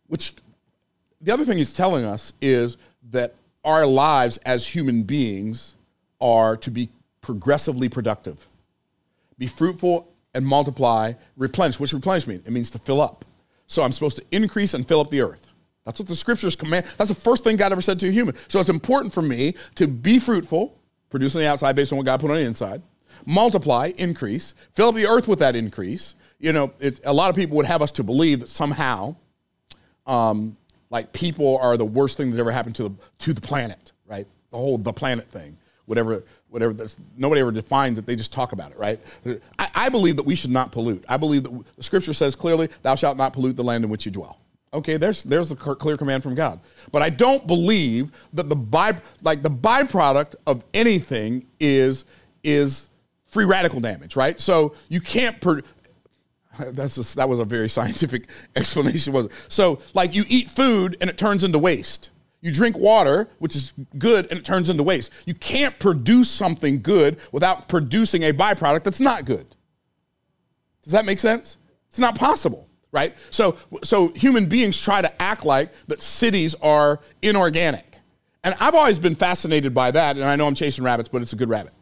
Which 0.07 0.33
the 1.25 1.33
other 1.33 1.43
thing 1.43 1.57
he's 1.57 1.73
telling 1.73 2.05
us 2.05 2.33
is 2.39 2.77
that 3.11 3.33
our 3.63 3.85
lives 3.85 4.37
as 4.45 4.67
human 4.67 5.03
beings 5.03 5.75
are 6.21 6.55
to 6.57 6.69
be 6.69 6.89
progressively 7.21 7.89
productive. 7.89 8.47
Be 9.39 9.47
fruitful 9.47 10.07
and 10.35 10.45
multiply, 10.45 11.13
replenish. 11.35 11.79
What's 11.79 11.93
replenish 11.93 12.27
mean? 12.27 12.43
It 12.45 12.51
means 12.51 12.69
to 12.69 12.79
fill 12.79 13.01
up. 13.01 13.25
So 13.65 13.81
I'm 13.81 13.91
supposed 13.91 14.17
to 14.17 14.23
increase 14.31 14.75
and 14.75 14.87
fill 14.87 15.01
up 15.01 15.09
the 15.09 15.21
earth. 15.21 15.47
That's 15.83 15.99
what 15.99 16.07
the 16.07 16.15
scriptures 16.15 16.55
command. 16.55 16.85
That's 16.97 17.09
the 17.09 17.15
first 17.15 17.43
thing 17.43 17.57
God 17.57 17.71
ever 17.71 17.81
said 17.81 17.99
to 18.01 18.07
a 18.07 18.11
human. 18.11 18.35
So 18.47 18.59
it's 18.59 18.69
important 18.69 19.11
for 19.11 19.23
me 19.23 19.55
to 19.75 19.87
be 19.87 20.19
fruitful, 20.19 20.77
produce 21.09 21.35
on 21.35 21.41
the 21.41 21.47
outside 21.47 21.75
based 21.75 21.91
on 21.91 21.97
what 21.97 22.05
God 22.05 22.19
put 22.19 22.29
on 22.29 22.37
the 22.37 22.43
inside, 22.43 22.83
multiply, 23.25 23.91
increase, 23.97 24.53
fill 24.73 24.89
up 24.89 24.95
the 24.95 25.07
earth 25.07 25.27
with 25.27 25.39
that 25.39 25.55
increase. 25.55 26.13
You 26.39 26.53
know, 26.53 26.71
it, 26.79 26.99
a 27.03 27.13
lot 27.13 27.31
of 27.31 27.35
people 27.35 27.57
would 27.57 27.65
have 27.65 27.81
us 27.81 27.91
to 27.93 28.03
believe 28.03 28.41
that 28.41 28.49
somehow, 28.49 29.15
um, 30.05 30.55
like 30.95 31.11
people 31.11 31.57
are 31.57 31.75
the 31.75 31.83
worst 31.83 32.15
thing 32.15 32.31
that 32.31 32.39
ever 32.39 32.51
happened 32.51 32.73
to 32.75 32.83
the, 32.83 32.95
to 33.19 33.33
the 33.33 33.41
planet, 33.41 33.91
right? 34.07 34.25
The 34.49 34.55
whole 34.55 34.77
the 34.77 34.93
planet 34.93 35.25
thing, 35.25 35.57
whatever, 35.87 36.23
whatever. 36.47 36.73
Nobody 37.17 37.41
ever 37.41 37.51
defines 37.51 37.99
it; 37.99 38.05
they 38.05 38.15
just 38.15 38.31
talk 38.31 38.53
about 38.53 38.71
it, 38.71 38.79
right? 38.79 38.97
I, 39.59 39.69
I 39.75 39.89
believe 39.89 40.15
that 40.15 40.25
we 40.25 40.35
should 40.35 40.51
not 40.51 40.71
pollute. 40.71 41.03
I 41.09 41.17
believe 41.17 41.43
that 41.43 41.65
the 41.75 41.83
Scripture 41.83 42.13
says 42.13 42.33
clearly, 42.33 42.69
"Thou 42.81 42.95
shalt 42.95 43.17
not 43.17 43.33
pollute 43.33 43.57
the 43.57 43.63
land 43.63 43.83
in 43.83 43.89
which 43.89 44.05
you 44.05 44.11
dwell." 44.13 44.39
Okay, 44.73 44.95
there's 44.95 45.21
there's 45.23 45.49
the 45.49 45.57
clear 45.57 45.97
command 45.97 46.23
from 46.23 46.33
God. 46.33 46.61
But 46.93 47.01
I 47.01 47.09
don't 47.09 47.45
believe 47.45 48.13
that 48.31 48.47
the 48.47 48.55
by 48.55 48.95
like 49.21 49.43
the 49.43 49.49
byproduct 49.49 50.35
of 50.47 50.63
anything 50.73 51.45
is 51.59 52.05
is 52.41 52.87
free 53.27 53.43
radical 53.43 53.81
damage, 53.81 54.15
right? 54.15 54.39
So 54.39 54.75
you 54.87 55.01
can't 55.01 55.41
per, 55.41 55.61
that's 56.71 56.97
a, 56.97 57.15
that 57.17 57.29
was 57.29 57.39
a 57.39 57.45
very 57.45 57.69
scientific 57.69 58.27
explanation, 58.55 59.13
was 59.13 59.27
it? 59.27 59.31
So, 59.49 59.79
like 59.93 60.15
you 60.15 60.23
eat 60.27 60.49
food 60.49 60.97
and 61.01 61.09
it 61.09 61.17
turns 61.17 61.43
into 61.43 61.59
waste. 61.59 62.11
You 62.41 62.51
drink 62.51 62.77
water, 62.77 63.27
which 63.39 63.55
is 63.55 63.73
good, 63.97 64.27
and 64.29 64.37
it 64.37 64.45
turns 64.45 64.69
into 64.69 64.83
waste. 64.83 65.11
You 65.25 65.33
can't 65.33 65.77
produce 65.79 66.29
something 66.29 66.81
good 66.81 67.17
without 67.31 67.67
producing 67.67 68.23
a 68.23 68.33
byproduct 68.33 68.83
that's 68.83 68.99
not 68.99 69.25
good. 69.25 69.47
Does 70.83 70.93
that 70.93 71.05
make 71.05 71.17
sense? 71.17 71.57
It's 71.89 71.97
not 71.97 72.15
possible, 72.15 72.69
right? 72.91 73.15
So, 73.31 73.57
so 73.83 74.09
human 74.09 74.45
beings 74.45 74.79
try 74.79 75.01
to 75.01 75.21
act 75.21 75.43
like 75.43 75.71
that 75.87 76.03
cities 76.03 76.53
are 76.55 76.99
inorganic. 77.23 77.97
And 78.43 78.53
I've 78.59 78.75
always 78.75 78.99
been 78.99 79.15
fascinated 79.15 79.73
by 79.73 79.89
that, 79.89 80.15
and 80.15 80.23
I 80.23 80.35
know 80.35 80.45
I'm 80.45 80.53
chasing 80.53 80.83
rabbits, 80.83 81.09
but 81.09 81.23
it's 81.23 81.33
a 81.33 81.35
good 81.35 81.49
rabbit. 81.49 81.73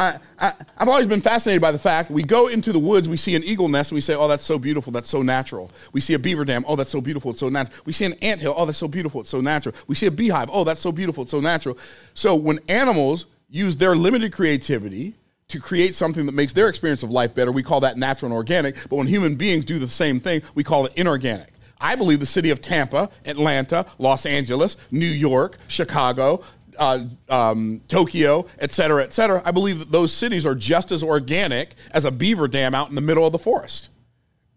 I, 0.00 0.18
I, 0.38 0.54
have 0.78 0.88
always 0.88 1.06
been 1.06 1.20
fascinated 1.20 1.60
by 1.60 1.72
the 1.72 1.78
fact 1.78 2.10
we 2.10 2.22
go 2.22 2.48
into 2.48 2.72
the 2.72 2.78
woods, 2.78 3.06
we 3.06 3.18
see 3.18 3.34
an 3.34 3.44
eagle 3.44 3.68
nest, 3.68 3.90
and 3.90 3.96
we 3.96 4.00
say, 4.00 4.14
oh, 4.14 4.28
that's 4.28 4.44
so 4.44 4.58
beautiful, 4.58 4.90
that's 4.90 5.10
so 5.10 5.20
natural. 5.20 5.70
We 5.92 6.00
see 6.00 6.14
a 6.14 6.18
beaver 6.18 6.46
dam, 6.46 6.64
oh, 6.66 6.74
that's 6.74 6.88
so 6.88 7.02
beautiful, 7.02 7.32
it's 7.32 7.40
so 7.40 7.50
natural. 7.50 7.76
We 7.84 7.92
see 7.92 8.06
an 8.06 8.14
ant 8.22 8.40
hill, 8.40 8.54
oh, 8.56 8.64
that's 8.64 8.78
so 8.78 8.88
beautiful, 8.88 9.20
it's 9.20 9.28
so 9.28 9.42
natural. 9.42 9.74
We 9.88 9.94
see 9.94 10.06
a 10.06 10.10
beehive, 10.10 10.48
oh, 10.50 10.64
that's 10.64 10.80
so 10.80 10.90
beautiful, 10.90 11.24
it's 11.24 11.30
so 11.30 11.40
natural. 11.40 11.76
So 12.14 12.34
when 12.34 12.60
animals 12.70 13.26
use 13.50 13.76
their 13.76 13.94
limited 13.94 14.32
creativity 14.32 15.16
to 15.48 15.60
create 15.60 15.94
something 15.94 16.24
that 16.24 16.32
makes 16.32 16.54
their 16.54 16.70
experience 16.70 17.02
of 17.02 17.10
life 17.10 17.34
better, 17.34 17.52
we 17.52 17.62
call 17.62 17.80
that 17.80 17.98
natural 17.98 18.30
and 18.30 18.36
organic. 18.36 18.76
But 18.88 18.96
when 18.96 19.06
human 19.06 19.34
beings 19.34 19.66
do 19.66 19.78
the 19.78 19.88
same 19.88 20.18
thing, 20.18 20.40
we 20.54 20.64
call 20.64 20.86
it 20.86 20.94
inorganic. 20.96 21.52
I 21.80 21.94
believe 21.94 22.20
the 22.20 22.26
city 22.26 22.50
of 22.50 22.60
Tampa, 22.60 23.10
Atlanta, 23.24 23.86
Los 23.98 24.26
Angeles, 24.26 24.76
New 24.90 25.06
York, 25.06 25.56
Chicago, 25.68 26.42
uh, 26.78 27.04
um, 27.28 27.80
Tokyo, 27.88 28.46
et 28.58 28.72
cetera, 28.72 29.02
et 29.02 29.12
cetera, 29.12 29.42
I 29.44 29.50
believe 29.50 29.78
that 29.78 29.92
those 29.92 30.12
cities 30.12 30.46
are 30.46 30.54
just 30.54 30.92
as 30.92 31.02
organic 31.02 31.74
as 31.92 32.04
a 32.04 32.10
beaver 32.10 32.48
dam 32.48 32.74
out 32.74 32.88
in 32.88 32.94
the 32.94 33.00
middle 33.00 33.26
of 33.26 33.32
the 33.32 33.38
forest, 33.38 33.90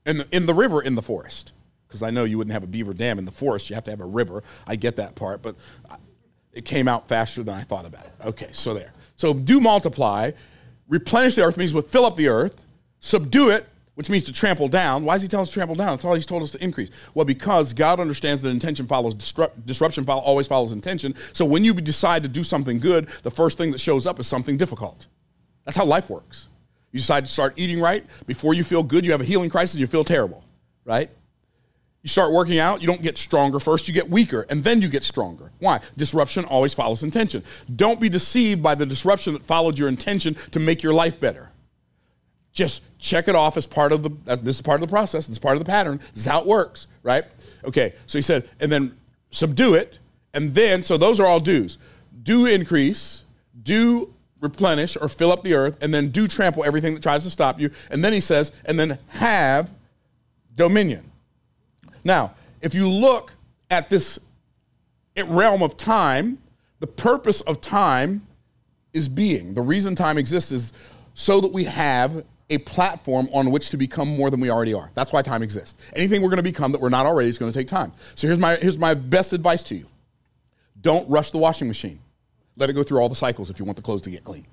in 0.05 0.17
the, 0.20 0.27
in 0.32 0.46
the 0.46 0.53
river 0.53 0.82
in 0.82 0.96
the 0.96 1.01
forest. 1.01 1.53
Because 1.88 2.01
I 2.01 2.10
know 2.10 2.24
you 2.24 2.38
wouldn't 2.38 2.53
have 2.53 2.63
a 2.63 2.67
beaver 2.67 2.93
dam 2.93 3.20
in 3.20 3.25
the 3.25 3.32
forest, 3.32 3.70
you 3.70 3.75
have 3.75 3.84
to 3.84 3.91
have 3.91 4.01
a 4.01 4.05
river. 4.05 4.43
I 4.65 4.75
get 4.75 4.96
that 4.96 5.15
part, 5.15 5.41
but 5.41 5.55
it 6.51 6.65
came 6.65 6.88
out 6.88 7.08
faster 7.08 7.43
than 7.43 7.55
I 7.55 7.62
thought 7.62 7.86
about 7.86 8.05
it. 8.05 8.12
Okay, 8.25 8.50
so 8.51 8.74
there. 8.74 8.93
So 9.15 9.34
do 9.34 9.60
multiply, 9.60 10.32
replenish 10.88 11.36
the 11.36 11.43
earth 11.43 11.58
means 11.58 11.74
with 11.74 11.89
fill 11.89 12.05
up 12.05 12.15
the 12.15 12.29
earth, 12.29 12.65
subdue 13.00 13.50
it, 13.50 13.67
which 13.95 14.09
means 14.09 14.23
to 14.23 14.33
trample 14.33 14.67
down. 14.67 15.03
Why 15.05 15.15
is 15.15 15.21
he 15.21 15.27
telling 15.27 15.43
us 15.43 15.50
to 15.50 15.53
trample 15.53 15.75
down? 15.75 15.89
That's 15.89 16.05
all 16.05 16.15
he's 16.15 16.25
told 16.25 16.43
us 16.43 16.51
to 16.51 16.63
increase. 16.63 16.89
Well, 17.13 17.25
because 17.25 17.73
God 17.73 18.00
understands 18.00 18.41
that 18.41 18.50
intention 18.50 18.88
follows 18.88 19.13
disrupt, 19.13 19.65
disruption 19.65 20.03
follow, 20.03 20.21
always 20.21 20.47
follows 20.47 20.71
intention. 20.71 21.13
So 21.33 21.45
when 21.45 21.63
you 21.63 21.73
decide 21.73 22.23
to 22.23 22.29
do 22.29 22.43
something 22.43 22.79
good, 22.79 23.07
the 23.21 23.31
first 23.31 23.57
thing 23.57 23.71
that 23.71 23.79
shows 23.79 24.07
up 24.07 24.19
is 24.19 24.27
something 24.27 24.57
difficult. 24.57 25.07
That's 25.65 25.77
how 25.77 25.85
life 25.85 26.09
works. 26.09 26.47
You 26.91 27.00
decide 27.00 27.25
to 27.25 27.31
start 27.31 27.53
eating 27.57 27.79
right. 27.79 28.05
Before 28.27 28.53
you 28.53 28.63
feel 28.63 28.83
good, 28.83 29.05
you 29.05 29.12
have 29.12 29.21
a 29.21 29.25
healing 29.25 29.50
crisis, 29.50 29.79
you 29.79 29.88
feel 29.88 30.03
terrible, 30.03 30.43
right? 30.85 31.09
You 32.03 32.09
start 32.09 32.33
working 32.33 32.59
out, 32.59 32.81
you 32.81 32.88
don't 32.88 33.01
get 33.01 33.17
stronger 33.17 33.59
first, 33.59 33.88
you 33.88 33.93
get 33.93 34.09
weaker, 34.09 34.45
and 34.50 34.63
then 34.63 34.81
you 34.81 34.89
get 34.89 35.03
stronger. 35.03 35.51
Why? 35.59 35.79
Disruption 35.95 36.43
always 36.45 36.73
follows 36.73 37.01
intention. 37.01 37.43
Don't 37.75 38.00
be 38.00 38.09
deceived 38.09 38.62
by 38.62 38.75
the 38.75 38.85
disruption 38.85 39.33
that 39.33 39.43
followed 39.43 39.79
your 39.79 39.88
intention 39.88 40.35
to 40.51 40.59
make 40.59 40.83
your 40.83 40.93
life 40.93 41.19
better. 41.19 41.50
Just 42.53 42.83
check 43.00 43.27
it 43.27 43.36
off 43.36 43.57
as 43.57 43.65
part 43.65 43.91
of 43.91 44.03
the, 44.03 44.10
this 44.38 44.55
is 44.55 44.62
part 44.62 44.81
of 44.81 44.88
the 44.88 44.91
process, 44.91 45.25
this 45.25 45.33
is 45.33 45.39
part 45.39 45.55
of 45.55 45.60
the 45.60 45.69
pattern, 45.69 45.98
this 46.13 46.22
is 46.22 46.25
how 46.25 46.39
it 46.39 46.45
works, 46.45 46.88
right? 47.01 47.25
Okay, 47.65 47.93
so 48.05 48.17
he 48.17 48.22
said, 48.22 48.48
and 48.60 48.72
then 48.72 48.95
subdue 49.31 49.74
it, 49.74 50.00
and 50.33 50.53
then, 50.53 50.83
so 50.83 50.95
those 50.98 51.19
are 51.19 51.25
all 51.25 51.39
dues. 51.39 51.77
Do 52.22 52.45
increase, 52.45 53.24
do 53.63 54.13
replenish 54.39 54.95
or 55.00 55.10
fill 55.10 55.31
up 55.31 55.43
the 55.43 55.53
earth, 55.55 55.77
and 55.81 55.93
then 55.93 56.10
do 56.10 56.27
trample 56.27 56.63
everything 56.63 56.93
that 56.93 57.01
tries 57.01 57.24
to 57.24 57.31
stop 57.31 57.60
you. 57.60 57.72
And 57.89 58.03
then 58.03 58.13
he 58.13 58.19
says, 58.19 58.51
and 58.65 58.79
then 58.79 59.00
have 59.07 59.72
dominion. 60.55 61.03
Now, 62.03 62.36
if 62.62 62.74
you 62.75 62.88
look 62.88 63.31
at 63.72 63.89
this 63.89 64.19
realm 65.25 65.63
of 65.63 65.77
time, 65.77 66.38
the 66.79 66.88
purpose 66.88 67.41
of 67.41 67.62
time 67.62 68.22
is 68.93 69.07
being. 69.07 69.53
The 69.53 69.62
reason 69.62 69.95
time 69.95 70.17
exists 70.17 70.51
is 70.51 70.74
so 71.15 71.39
that 71.41 71.51
we 71.51 71.63
have 71.63 72.24
a 72.53 72.57
platform 72.60 73.27
on 73.33 73.51
which 73.51 73.69
to 73.72 73.77
become 73.77 74.07
more 74.07 74.29
than 74.29 74.39
we 74.39 74.50
already 74.50 74.74
are. 74.74 74.89
That's 74.95 75.12
why 75.12 75.22
time 75.22 75.43
exists. 75.43 75.91
Anything 75.95 76.22
we're 76.22 76.29
going 76.29 76.38
to 76.38 76.43
become 76.43 76.72
that 76.72 76.81
we're 76.81 76.89
not 76.89 77.05
already 77.05 77.29
is 77.29 77.38
going 77.38 77.51
to 77.51 77.57
take 77.57 77.67
time. 77.67 77.91
So 78.15 78.27
here's 78.27 78.39
my, 78.39 78.55
here's 78.55 78.77
my 78.77 78.93
best 78.93 79.33
advice 79.33 79.63
to 79.63 79.75
you 79.75 79.88
don't 80.81 81.10
rush 81.10 81.31
the 81.31 81.38
washing 81.38 81.67
machine. 81.67 82.00
Let 82.57 82.69
it 82.69 82.74
go 82.74 82.83
through 82.83 83.00
all 83.00 83.10
the 83.10 83.15
cycles 83.15 83.50
if 83.50 83.57
you 83.57 83.65
want 83.65 83.77
the 83.77 83.81
clothes 83.81 84.01
to 84.03 84.12
get 84.12 84.24
clean. 84.24 84.45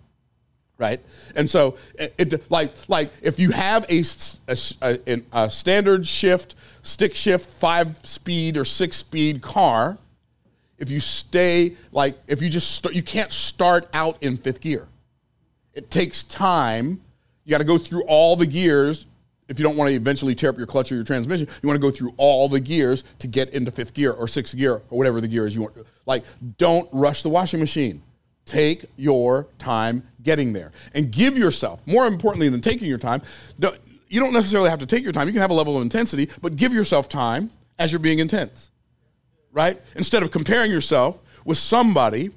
Right? 0.78 1.00
And 1.36 1.50
so, 1.50 1.76
it, 1.98 2.14
it 2.16 2.50
like, 2.50 2.72
like 2.88 3.12
if 3.20 3.38
you 3.38 3.50
have 3.50 3.84
a, 3.90 4.02
a, 4.80 5.22
a 5.32 5.50
standard 5.50 6.06
shift, 6.06 6.54
stick 6.82 7.14
shift, 7.14 7.46
five 7.46 7.98
speed 8.06 8.56
or 8.56 8.64
six 8.64 8.96
speed 8.96 9.42
car, 9.42 9.98
if 10.78 10.88
you 10.88 11.00
stay, 11.00 11.76
like, 11.92 12.18
if 12.26 12.40
you 12.40 12.48
just 12.48 12.70
start, 12.70 12.94
you 12.94 13.02
can't 13.02 13.30
start 13.30 13.86
out 13.92 14.22
in 14.22 14.38
fifth 14.38 14.62
gear. 14.62 14.88
It 15.74 15.90
takes 15.90 16.24
time 16.24 17.02
you 17.50 17.54
got 17.56 17.58
to 17.58 17.64
go 17.64 17.78
through 17.78 18.04
all 18.04 18.36
the 18.36 18.46
gears. 18.46 19.06
If 19.48 19.58
you 19.58 19.64
don't 19.64 19.76
want 19.76 19.88
to 19.88 19.96
eventually 19.96 20.36
tear 20.36 20.50
up 20.50 20.56
your 20.56 20.68
clutch 20.68 20.92
or 20.92 20.94
your 20.94 21.02
transmission, 21.02 21.48
you 21.60 21.68
want 21.68 21.80
to 21.80 21.84
go 21.84 21.90
through 21.90 22.14
all 22.16 22.48
the 22.48 22.60
gears 22.60 23.02
to 23.18 23.26
get 23.26 23.50
into 23.50 23.72
fifth 23.72 23.92
gear 23.92 24.12
or 24.12 24.28
sixth 24.28 24.56
gear 24.56 24.82
or 24.88 24.98
whatever 24.98 25.20
the 25.20 25.26
gear 25.26 25.48
is 25.48 25.56
you 25.56 25.62
want. 25.62 25.74
Like, 26.06 26.22
don't 26.58 26.88
rush 26.92 27.24
the 27.24 27.28
washing 27.28 27.58
machine. 27.58 28.02
Take 28.44 28.84
your 28.96 29.48
time 29.58 30.06
getting 30.22 30.52
there 30.52 30.70
and 30.94 31.10
give 31.10 31.36
yourself, 31.36 31.84
more 31.88 32.06
importantly 32.06 32.48
than 32.48 32.60
taking 32.60 32.88
your 32.88 32.98
time, 32.98 33.20
you 34.08 34.20
don't 34.20 34.32
necessarily 34.32 34.70
have 34.70 34.78
to 34.78 34.86
take 34.86 35.02
your 35.02 35.12
time. 35.12 35.26
You 35.26 35.32
can 35.32 35.42
have 35.42 35.50
a 35.50 35.54
level 35.54 35.76
of 35.76 35.82
intensity, 35.82 36.28
but 36.40 36.54
give 36.54 36.72
yourself 36.72 37.08
time 37.08 37.50
as 37.80 37.90
you're 37.90 37.98
being 37.98 38.20
intense, 38.20 38.70
right? 39.50 39.80
Instead 39.96 40.22
of 40.22 40.30
comparing 40.30 40.70
yourself 40.70 41.20
with 41.44 41.58
somebody 41.58 42.30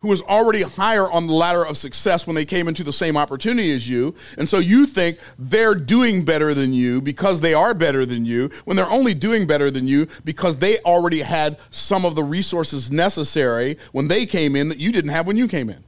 who 0.00 0.08
was 0.08 0.22
already 0.22 0.62
higher 0.62 1.10
on 1.10 1.26
the 1.26 1.32
ladder 1.32 1.64
of 1.64 1.76
success 1.76 2.26
when 2.26 2.34
they 2.34 2.44
came 2.44 2.68
into 2.68 2.82
the 2.82 2.92
same 2.92 3.16
opportunity 3.16 3.72
as 3.74 3.88
you. 3.88 4.14
And 4.38 4.48
so 4.48 4.58
you 4.58 4.86
think 4.86 5.18
they're 5.38 5.74
doing 5.74 6.24
better 6.24 6.54
than 6.54 6.72
you 6.72 7.02
because 7.02 7.40
they 7.40 7.52
are 7.52 7.74
better 7.74 8.06
than 8.06 8.24
you, 8.24 8.50
when 8.64 8.76
they're 8.76 8.90
only 8.90 9.12
doing 9.12 9.46
better 9.46 9.70
than 9.70 9.86
you 9.86 10.08
because 10.24 10.56
they 10.56 10.78
already 10.80 11.20
had 11.20 11.58
some 11.70 12.06
of 12.06 12.14
the 12.14 12.24
resources 12.24 12.90
necessary 12.90 13.76
when 13.92 14.08
they 14.08 14.24
came 14.24 14.56
in 14.56 14.70
that 14.70 14.78
you 14.78 14.90
didn't 14.90 15.10
have 15.10 15.26
when 15.26 15.36
you 15.36 15.46
came 15.46 15.68
in. 15.68 15.84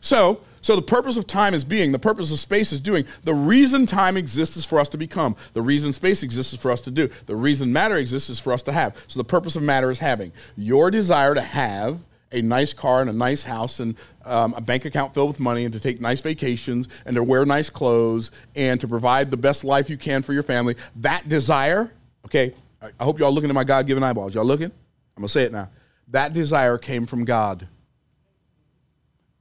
So, 0.00 0.40
so 0.60 0.76
the 0.76 0.82
purpose 0.82 1.16
of 1.16 1.26
time 1.26 1.54
is 1.54 1.64
being, 1.64 1.92
the 1.92 1.98
purpose 1.98 2.32
of 2.32 2.38
space 2.38 2.72
is 2.72 2.80
doing. 2.80 3.04
The 3.24 3.34
reason 3.34 3.86
time 3.86 4.16
exists 4.16 4.56
is 4.56 4.64
for 4.64 4.78
us 4.78 4.88
to 4.90 4.98
become. 4.98 5.36
The 5.52 5.62
reason 5.62 5.92
space 5.92 6.22
exists 6.22 6.52
is 6.52 6.60
for 6.60 6.70
us 6.70 6.80
to 6.82 6.90
do. 6.90 7.08
The 7.26 7.36
reason 7.36 7.72
matter 7.72 7.96
exists 7.96 8.30
is 8.30 8.38
for 8.38 8.52
us 8.52 8.62
to 8.64 8.72
have. 8.72 8.96
So 9.08 9.18
the 9.20 9.24
purpose 9.24 9.56
of 9.56 9.62
matter 9.62 9.90
is 9.90 9.98
having. 9.98 10.32
Your 10.56 10.90
desire 10.90 11.34
to 11.34 11.40
have 11.40 12.00
a 12.32 12.42
nice 12.42 12.72
car 12.72 13.00
and 13.00 13.08
a 13.08 13.12
nice 13.12 13.42
house 13.42 13.80
and 13.80 13.96
um, 14.24 14.54
a 14.54 14.60
bank 14.60 14.84
account 14.84 15.14
filled 15.14 15.28
with 15.28 15.40
money 15.40 15.64
and 15.64 15.72
to 15.72 15.80
take 15.80 16.00
nice 16.00 16.20
vacations 16.20 16.88
and 17.04 17.14
to 17.14 17.22
wear 17.22 17.44
nice 17.44 17.70
clothes 17.70 18.30
and 18.54 18.80
to 18.80 18.88
provide 18.88 19.30
the 19.30 19.36
best 19.36 19.64
life 19.64 19.88
you 19.88 19.96
can 19.96 20.22
for 20.22 20.32
your 20.32 20.42
family. 20.42 20.74
That 20.96 21.28
desire, 21.28 21.92
okay, 22.24 22.54
I 22.82 23.04
hope 23.04 23.18
y'all 23.18 23.32
looking 23.32 23.50
at 23.50 23.54
my 23.54 23.64
God 23.64 23.86
given 23.86 24.02
eyeballs. 24.02 24.34
Y'all 24.34 24.44
looking? 24.44 24.66
I'm 24.66 25.20
going 25.20 25.26
to 25.26 25.32
say 25.32 25.44
it 25.44 25.52
now. 25.52 25.70
That 26.08 26.32
desire 26.32 26.78
came 26.78 27.06
from 27.06 27.24
God. 27.24 27.66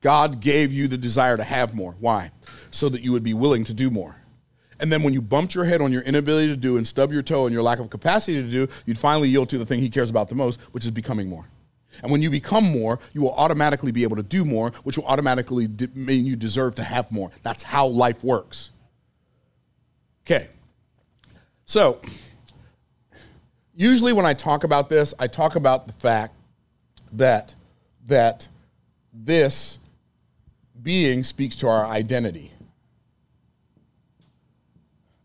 God 0.06 0.40
gave 0.40 0.72
you 0.72 0.88
the 0.88 1.00
desire 1.00 1.36
to 1.36 1.44
have 1.44 1.74
more. 1.74 1.96
Why? 2.00 2.30
So 2.70 2.90
that 2.90 3.02
you 3.02 3.12
would 3.12 3.24
be 3.24 3.34
willing 3.34 3.64
to 3.64 3.74
do 3.74 3.90
more. 3.90 4.16
And 4.80 4.92
then 4.92 5.02
when 5.02 5.16
you 5.16 5.20
bumped 5.20 5.56
your 5.56 5.66
head 5.66 5.82
on 5.82 5.92
your 5.92 6.04
inability 6.04 6.50
to 6.50 6.56
do 6.56 6.78
and 6.78 6.88
stub 6.88 7.12
your 7.12 7.24
toe 7.24 7.46
on 7.46 7.52
your 7.52 7.64
lack 7.64 7.80
of 7.80 7.90
capacity 7.90 8.40
to 8.40 8.48
do, 8.48 8.68
you'd 8.86 9.00
finally 9.00 9.30
yield 9.30 9.50
to 9.50 9.58
the 9.58 9.66
thing 9.66 9.80
he 9.80 9.90
cares 9.90 10.12
about 10.12 10.30
the 10.30 10.36
most, 10.36 10.62
which 10.74 10.86
is 10.86 10.92
becoming 10.92 11.28
more. 11.28 11.48
And 12.04 12.12
when 12.12 12.22
you 12.22 12.30
become 12.30 12.66
more, 12.66 13.00
you 13.14 13.22
will 13.22 13.34
automatically 13.34 13.92
be 13.92 14.04
able 14.04 14.18
to 14.18 14.22
do 14.22 14.46
more, 14.46 14.74
which 14.84 14.96
will 14.96 15.08
automatically 15.08 15.66
de- 15.66 15.90
mean 15.96 16.28
you 16.28 16.36
deserve 16.36 16.76
to 16.76 16.84
have 16.84 17.12
more. 17.12 17.32
That's 17.42 17.64
how 17.64 17.88
life 17.88 18.24
works. 18.24 18.70
Okay. 20.22 20.50
So, 21.66 22.00
usually 23.74 24.14
when 24.14 24.28
I 24.28 24.36
talk 24.36 24.64
about 24.64 24.88
this, 24.88 25.16
I 25.18 25.26
talk 25.26 25.56
about 25.56 25.88
the 25.88 25.94
fact 25.94 26.36
that 27.14 27.56
that 28.06 28.48
this 29.12 29.80
being 30.82 31.24
speaks 31.24 31.56
to 31.58 31.68
our 31.68 31.86
identity. 31.86 32.52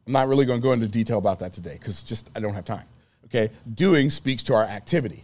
I'm 0.07 0.13
not 0.13 0.29
really 0.29 0.45
going 0.45 0.61
to 0.61 0.63
go 0.63 0.73
into 0.73 0.89
detail 0.89 1.19
about 1.19 1.39
that 1.41 1.53
today 1.53 1.77
because 1.79 2.03
just 2.03 2.31
I 2.35 2.41
don't 2.41 2.55
have 2.55 2.65
time. 2.65 2.87
Okay? 3.27 3.51
Doing 3.75 4.11
speaks 4.11 4.43
to 4.45 4.55
our 4.55 4.65
activity. 4.65 5.23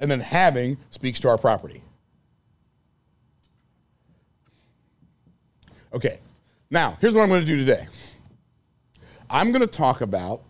And 0.00 0.10
then 0.10 0.20
having 0.20 0.78
speaks 0.90 1.20
to 1.20 1.28
our 1.28 1.38
property. 1.38 1.82
Okay. 5.94 6.18
Now, 6.70 6.96
here's 7.00 7.14
what 7.14 7.22
I'm 7.22 7.28
going 7.28 7.42
to 7.42 7.46
do 7.46 7.56
today. 7.56 7.86
I'm 9.30 9.52
going 9.52 9.60
to 9.60 9.66
talk 9.66 10.00
about 10.00 10.42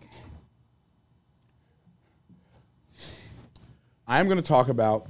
I'm 4.05 4.27
going 4.27 4.37
to 4.37 4.43
talk 4.43 4.67
about 4.67 5.07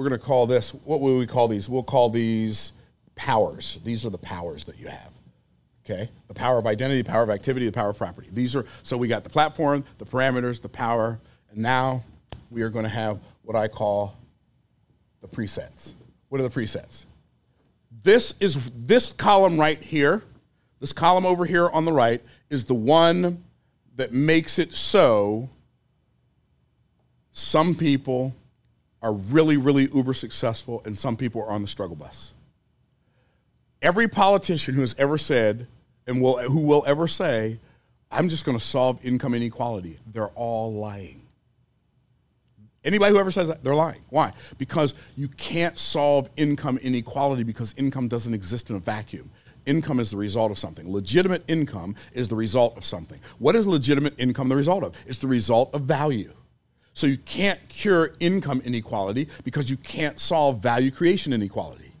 we're 0.00 0.08
going 0.08 0.18
to 0.18 0.26
call 0.26 0.46
this 0.46 0.70
what 0.70 1.02
will 1.02 1.18
we 1.18 1.26
call 1.26 1.46
these? 1.46 1.68
We'll 1.68 1.82
call 1.82 2.08
these 2.08 2.72
powers. 3.16 3.78
These 3.84 4.06
are 4.06 4.08
the 4.08 4.16
powers 4.16 4.64
that 4.64 4.78
you 4.78 4.88
have. 4.88 5.12
Okay? 5.84 6.08
The 6.26 6.32
power 6.32 6.58
of 6.58 6.66
identity, 6.66 7.02
the 7.02 7.10
power 7.10 7.22
of 7.22 7.28
activity, 7.28 7.66
the 7.66 7.72
power 7.72 7.90
of 7.90 7.98
property. 7.98 8.28
These 8.32 8.56
are 8.56 8.64
so 8.82 8.96
we 8.96 9.08
got 9.08 9.24
the 9.24 9.28
platform, 9.28 9.84
the 9.98 10.06
parameters, 10.06 10.62
the 10.62 10.70
power, 10.70 11.20
and 11.50 11.58
now 11.58 12.02
we 12.48 12.62
are 12.62 12.70
going 12.70 12.84
to 12.84 12.88
have 12.88 13.20
what 13.42 13.56
I 13.56 13.68
call 13.68 14.16
the 15.20 15.28
presets. 15.28 15.92
What 16.30 16.40
are 16.40 16.48
the 16.48 16.60
presets? 16.60 17.04
This 18.02 18.32
is 18.40 18.70
this 18.86 19.12
column 19.12 19.60
right 19.60 19.84
here. 19.84 20.22
This 20.80 20.94
column 20.94 21.26
over 21.26 21.44
here 21.44 21.68
on 21.68 21.84
the 21.84 21.92
right 21.92 22.22
is 22.48 22.64
the 22.64 22.72
one 22.72 23.44
that 23.96 24.14
makes 24.14 24.58
it 24.58 24.72
so 24.72 25.50
some 27.32 27.74
people 27.74 28.34
are 29.02 29.12
really, 29.12 29.56
really 29.56 29.88
uber 29.94 30.14
successful, 30.14 30.82
and 30.84 30.98
some 30.98 31.16
people 31.16 31.42
are 31.42 31.50
on 31.50 31.62
the 31.62 31.68
struggle 31.68 31.96
bus. 31.96 32.34
Every 33.82 34.08
politician 34.08 34.74
who 34.74 34.82
has 34.82 34.94
ever 34.98 35.16
said, 35.16 35.66
and 36.06 36.20
will, 36.20 36.38
who 36.38 36.60
will 36.60 36.84
ever 36.86 37.08
say, 37.08 37.58
I'm 38.10 38.28
just 38.28 38.44
going 38.44 38.58
to 38.58 38.64
solve 38.64 39.04
income 39.04 39.34
inequality, 39.34 39.98
they're 40.12 40.28
all 40.28 40.74
lying. 40.74 41.22
Anybody 42.82 43.12
who 43.14 43.20
ever 43.20 43.30
says 43.30 43.48
that, 43.48 43.62
they're 43.62 43.74
lying. 43.74 44.02
Why? 44.08 44.32
Because 44.58 44.94
you 45.16 45.28
can't 45.28 45.78
solve 45.78 46.30
income 46.36 46.78
inequality 46.78 47.42
because 47.42 47.74
income 47.76 48.08
doesn't 48.08 48.32
exist 48.32 48.70
in 48.70 48.76
a 48.76 48.78
vacuum. 48.78 49.30
Income 49.66 50.00
is 50.00 50.10
the 50.10 50.16
result 50.16 50.50
of 50.50 50.58
something. 50.58 50.90
Legitimate 50.90 51.44
income 51.46 51.94
is 52.14 52.28
the 52.28 52.36
result 52.36 52.78
of 52.78 52.84
something. 52.84 53.20
What 53.38 53.54
is 53.54 53.66
legitimate 53.66 54.18
income 54.18 54.48
the 54.48 54.56
result 54.56 54.82
of? 54.82 54.94
It's 55.06 55.18
the 55.18 55.28
result 55.28 55.74
of 55.74 55.82
value. 55.82 56.32
So 57.00 57.06
you 57.06 57.16
can't 57.16 57.58
cure 57.70 58.12
income 58.20 58.60
inequality 58.62 59.28
because 59.42 59.70
you 59.70 59.78
can't 59.78 60.20
solve 60.20 60.58
value 60.58 60.90
creation 60.90 61.32
inequality. 61.32 61.92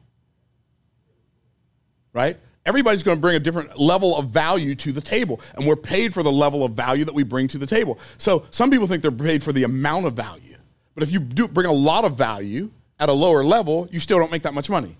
Right? 2.12 2.36
Everybody's 2.66 3.02
going 3.02 3.16
to 3.16 3.20
bring 3.20 3.34
a 3.34 3.40
different 3.40 3.80
level 3.80 4.14
of 4.14 4.26
value 4.26 4.74
to 4.74 4.92
the 4.92 5.00
table, 5.00 5.40
and 5.54 5.66
we're 5.66 5.74
paid 5.74 6.12
for 6.12 6.22
the 6.22 6.30
level 6.30 6.66
of 6.66 6.72
value 6.72 7.06
that 7.06 7.14
we 7.14 7.22
bring 7.22 7.48
to 7.48 7.56
the 7.56 7.64
table. 7.66 7.98
So 8.18 8.44
some 8.50 8.70
people 8.70 8.86
think 8.86 9.00
they're 9.00 9.10
paid 9.10 9.42
for 9.42 9.54
the 9.54 9.62
amount 9.62 10.04
of 10.04 10.12
value, 10.12 10.56
but 10.92 11.02
if 11.02 11.10
you 11.10 11.18
do 11.18 11.48
bring 11.48 11.66
a 11.66 11.72
lot 11.72 12.04
of 12.04 12.18
value 12.18 12.70
at 12.98 13.08
a 13.08 13.14
lower 13.14 13.42
level, 13.42 13.88
you 13.90 14.00
still 14.00 14.18
don't 14.18 14.30
make 14.30 14.42
that 14.42 14.52
much 14.52 14.68
money. 14.68 14.98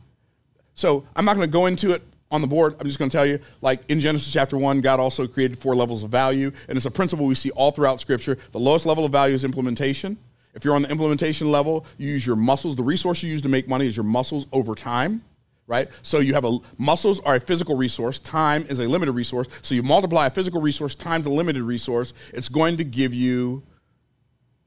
So 0.77 1.05
I'm 1.15 1.27
not 1.27 1.37
going 1.37 1.47
to 1.47 1.53
go 1.53 1.67
into 1.67 1.91
it 1.91 2.03
on 2.31 2.41
the 2.41 2.47
board. 2.47 2.77
I'm 2.79 2.87
just 2.87 2.99
going 2.99 3.11
to 3.11 3.17
tell 3.17 3.27
you, 3.27 3.41
like 3.61 3.89
in 3.91 4.01
Genesis 4.01 4.33
chapter 4.33 4.57
1, 4.57 4.81
God 4.81 5.01
also 5.01 5.27
created 5.27 5.59
four 5.59 5.75
levels 5.75 6.03
of 6.03 6.11
value. 6.11 6.53
And 6.69 6.77
it's 6.77 6.87
a 6.87 6.91
principle 6.91 7.27
we 7.27 7.35
see 7.35 7.51
all 7.51 7.73
throughout 7.73 8.01
Scripture. 8.01 8.39
The 8.53 8.61
lowest 8.61 8.87
level 8.87 9.05
of 9.05 9.13
value 9.13 9.35
is 9.35 9.45
implementation. 9.45 10.17
If 10.55 10.65
you're 10.65 10.75
on 10.75 10.83
the 10.83 10.91
implementation 10.91 11.51
level, 11.51 11.87
you 11.97 12.09
use 12.09 12.27
your 12.27 12.37
muscles. 12.37 12.77
The 12.77 12.83
resource 12.83 13.23
you 13.23 13.31
use 13.31 13.43
to 13.43 13.49
make 13.49 13.69
money 13.69 13.87
is 13.87 13.97
your 13.97 14.05
muscles 14.05 14.47
over 14.53 14.75
time, 14.75 15.23
right? 15.67 15.89
So 16.03 16.19
you 16.19 16.35
have 16.35 16.45
a 16.45 16.59
muscles 16.77 17.21
are 17.21 17.37
a 17.37 17.41
physical 17.41 17.77
resource, 17.77 18.19
time 18.19 18.65
is 18.69 18.81
a 18.81 18.89
limited 18.89 19.13
resource. 19.13 19.47
So 19.63 19.75
you 19.75 19.83
multiply 19.83 20.27
a 20.27 20.31
physical 20.31 20.61
resource 20.61 20.95
times 20.95 21.27
a 21.27 21.31
limited 21.31 21.63
resource, 21.63 22.13
it's 22.35 22.49
going 22.49 22.79
to 22.79 22.85
give 22.85 23.15
you 23.15 23.63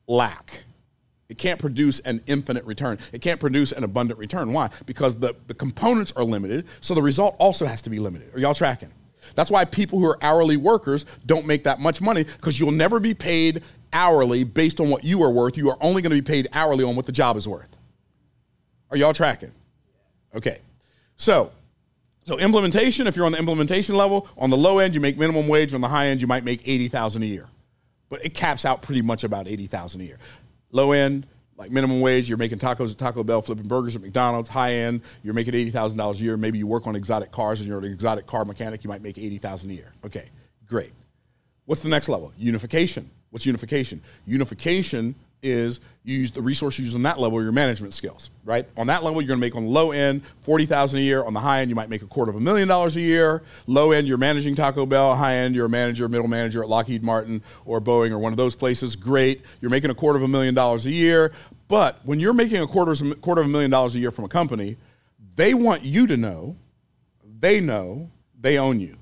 lack. 0.08 0.63
It 1.29 1.38
can't 1.38 1.59
produce 1.59 1.99
an 2.01 2.21
infinite 2.27 2.65
return. 2.65 2.99
It 3.12 3.21
can't 3.21 3.39
produce 3.39 3.71
an 3.71 3.83
abundant 3.83 4.19
return. 4.19 4.53
Why? 4.53 4.69
Because 4.86 5.17
the, 5.17 5.36
the 5.47 5.53
components 5.53 6.12
are 6.15 6.23
limited, 6.23 6.67
so 6.81 6.93
the 6.93 7.01
result 7.01 7.36
also 7.39 7.65
has 7.65 7.81
to 7.83 7.89
be 7.89 7.99
limited. 7.99 8.36
Are 8.36 8.39
y'all 8.39 8.53
tracking? 8.53 8.91
That's 9.36 9.49
why 9.49 9.65
people 9.65 9.99
who 9.99 10.05
are 10.05 10.17
hourly 10.21 10.57
workers 10.57 11.05
don't 11.25 11.45
make 11.45 11.63
that 11.63 11.79
much 11.79 12.01
money 12.01 12.23
because 12.23 12.59
you'll 12.59 12.71
never 12.71 12.99
be 12.99 13.13
paid 13.13 13.63
hourly 13.93 14.43
based 14.43 14.79
on 14.79 14.89
what 14.89 15.03
you 15.03 15.23
are 15.23 15.31
worth. 15.31 15.57
You 15.57 15.69
are 15.69 15.77
only 15.81 16.01
going 16.01 16.12
to 16.12 16.21
be 16.21 16.21
paid 16.21 16.49
hourly 16.53 16.83
on 16.83 16.95
what 16.95 17.05
the 17.05 17.12
job 17.12 17.38
is 17.38 17.47
worth. 17.47 17.75
Are 18.91 18.97
y'all 18.97 19.13
tracking? 19.13 19.51
Okay. 20.36 20.59
So, 21.17 21.51
so 22.23 22.38
implementation, 22.39 23.07
if 23.07 23.15
you're 23.15 23.25
on 23.25 23.31
the 23.31 23.39
implementation 23.39 23.95
level, 23.95 24.27
on 24.38 24.49
the 24.49 24.57
low 24.57 24.79
end 24.79 24.93
you 24.93 25.01
make 25.01 25.17
minimum 25.17 25.47
wage, 25.47 25.73
on 25.73 25.81
the 25.81 25.88
high 25.88 26.07
end 26.07 26.21
you 26.21 26.27
might 26.27 26.43
make 26.43 26.67
80,000 26.67 27.23
a 27.23 27.25
year. 27.25 27.47
But 28.09 28.25
it 28.25 28.33
caps 28.33 28.65
out 28.65 28.81
pretty 28.81 29.01
much 29.01 29.23
about 29.23 29.47
80,000 29.47 30.01
a 30.01 30.03
year. 30.03 30.17
Low 30.73 30.91
end, 30.91 31.27
like 31.55 31.71
minimum 31.71 32.01
wage, 32.01 32.27
you're 32.27 32.38
making 32.38 32.57
tacos 32.57 32.91
at 32.91 32.97
Taco 32.97 33.23
Bell, 33.23 33.41
flipping 33.41 33.67
burgers 33.67 33.95
at 33.95 34.01
McDonald's. 34.01 34.49
High 34.49 34.73
end, 34.73 35.01
you're 35.23 35.36
making 35.36 35.53
eighty 35.53 35.69
thousand 35.69 35.97
dollars 35.97 36.19
a 36.19 36.23
year. 36.23 36.36
Maybe 36.36 36.57
you 36.57 36.67
work 36.67 36.88
on 36.88 36.95
exotic 36.95 37.31
cars 37.31 37.59
and 37.59 37.69
you're 37.69 37.77
an 37.77 37.86
exotic 37.86 38.25
car 38.25 38.43
mechanic. 38.43 38.83
You 38.83 38.89
might 38.89 39.03
make 39.03 39.17
eighty 39.17 39.38
thousand 39.38 39.69
a 39.69 39.73
year. 39.75 39.93
Okay, 40.03 40.25
great. 40.67 40.91
What's 41.65 41.81
the 41.81 41.89
next 41.89 42.09
level? 42.09 42.33
Unification. 42.38 43.09
What's 43.29 43.45
unification? 43.45 44.01
Unification 44.25 45.15
is 45.43 45.79
you 46.03 46.17
use 46.17 46.32
the 46.32 46.41
resource 46.41 46.79
you 46.79 46.86
use 46.86 46.95
on 46.95 47.03
that 47.03 47.19
level, 47.19 47.41
your 47.43 47.51
management 47.51 47.93
skills, 47.93 48.29
right? 48.45 48.65
On 48.77 48.88
that 48.88 49.03
level, 49.03 49.21
you're 49.21 49.36
to 49.36 49.39
make 49.39 49.56
on 49.56 49.65
the 49.65 49.69
low 49.69 49.91
end 49.91 50.23
forty 50.41 50.65
thousand 50.65 51.01
a 51.01 51.03
year. 51.03 51.23
On 51.23 51.34
the 51.34 51.39
high 51.39 51.62
end, 51.62 51.69
you 51.69 51.75
might 51.75 51.89
make 51.89 52.01
a 52.01 52.08
quarter 52.08 52.32
of 52.32 52.38
a 52.38 52.39
million 52.39 52.67
dollars 52.67 52.95
a 52.95 53.01
year. 53.01 53.43
Low 53.67 53.91
end, 53.91 54.08
you're 54.08 54.17
managing 54.17 54.56
Taco 54.56 54.86
Bell. 54.86 55.15
High 55.15 55.36
end, 55.36 55.56
you're 55.56 55.67
a 55.67 55.69
manager, 55.69 56.08
middle 56.10 56.27
manager 56.27 56.63
at 56.63 56.69
Lockheed 56.69 57.03
Martin 57.03 57.43
or 57.65 57.79
Boeing 57.79 58.12
or 58.12 58.19
one 58.19 58.34
of 58.34 58.38
those 58.38 58.56
places. 58.56 58.95
Great, 58.95 59.41
you're 59.62 59.71
making 59.71 59.91
a 59.91 59.95
quarter 59.95 60.17
of 60.17 60.23
a 60.23 60.27
million 60.27 60.53
dollars 60.53 60.86
a 60.86 60.91
year. 60.91 61.32
But 61.67 61.99
when 62.03 62.19
you're 62.19 62.34
making 62.34 62.62
a 62.62 62.67
quarter 62.67 62.95
quarter 63.15 63.41
of 63.41 63.47
a 63.47 63.51
million 63.51 63.69
dollars 63.69 63.95
a 63.95 63.99
year 63.99 64.12
from 64.12 64.25
a 64.25 64.29
company, 64.29 64.77
they 65.36 65.53
want 65.53 65.84
you 65.84 66.08
to 66.08 66.17
know, 66.17 66.56
they 67.39 67.60
know, 67.60 68.10
they 68.39 68.58
own 68.58 68.79
you. 68.79 68.97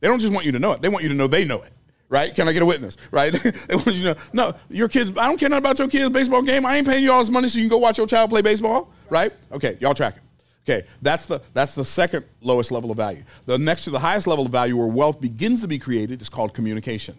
They 0.00 0.08
don't 0.08 0.18
just 0.18 0.32
want 0.32 0.46
you 0.46 0.52
to 0.52 0.58
know 0.58 0.72
it; 0.72 0.82
they 0.82 0.88
want 0.88 1.02
you 1.02 1.10
to 1.10 1.14
know 1.14 1.26
they 1.26 1.44
know 1.44 1.62
it 1.62 1.72
right? 2.10 2.34
Can 2.34 2.48
I 2.48 2.52
get 2.52 2.60
a 2.60 2.66
witness, 2.66 2.98
right? 3.10 3.32
they 3.68 3.74
want 3.74 3.94
you 3.94 4.04
know, 4.04 4.16
no, 4.34 4.54
your 4.68 4.88
kids, 4.88 5.10
I 5.16 5.28
don't 5.28 5.38
care 5.38 5.48
nothing 5.48 5.64
about 5.64 5.78
your 5.78 5.88
kids' 5.88 6.10
baseball 6.10 6.42
game. 6.42 6.66
I 6.66 6.76
ain't 6.76 6.86
paying 6.86 7.02
you 7.02 7.12
all 7.12 7.20
this 7.20 7.30
money 7.30 7.48
so 7.48 7.58
you 7.58 7.64
can 7.64 7.70
go 7.70 7.78
watch 7.78 7.96
your 7.96 8.06
child 8.06 8.28
play 8.28 8.42
baseball, 8.42 8.92
right? 9.08 9.32
Okay, 9.52 9.78
y'all 9.80 9.94
track 9.94 10.16
it. 10.18 10.22
Okay, 10.68 10.86
that's 11.00 11.24
the, 11.24 11.40
that's 11.54 11.74
the 11.74 11.84
second 11.84 12.26
lowest 12.42 12.70
level 12.70 12.90
of 12.90 12.96
value. 12.98 13.22
The 13.46 13.56
next 13.56 13.84
to 13.84 13.90
the 13.90 13.98
highest 13.98 14.26
level 14.26 14.44
of 14.44 14.52
value 14.52 14.76
where 14.76 14.88
wealth 14.88 15.20
begins 15.20 15.62
to 15.62 15.68
be 15.68 15.78
created 15.78 16.20
is 16.20 16.28
called 16.28 16.52
communication. 16.52 17.16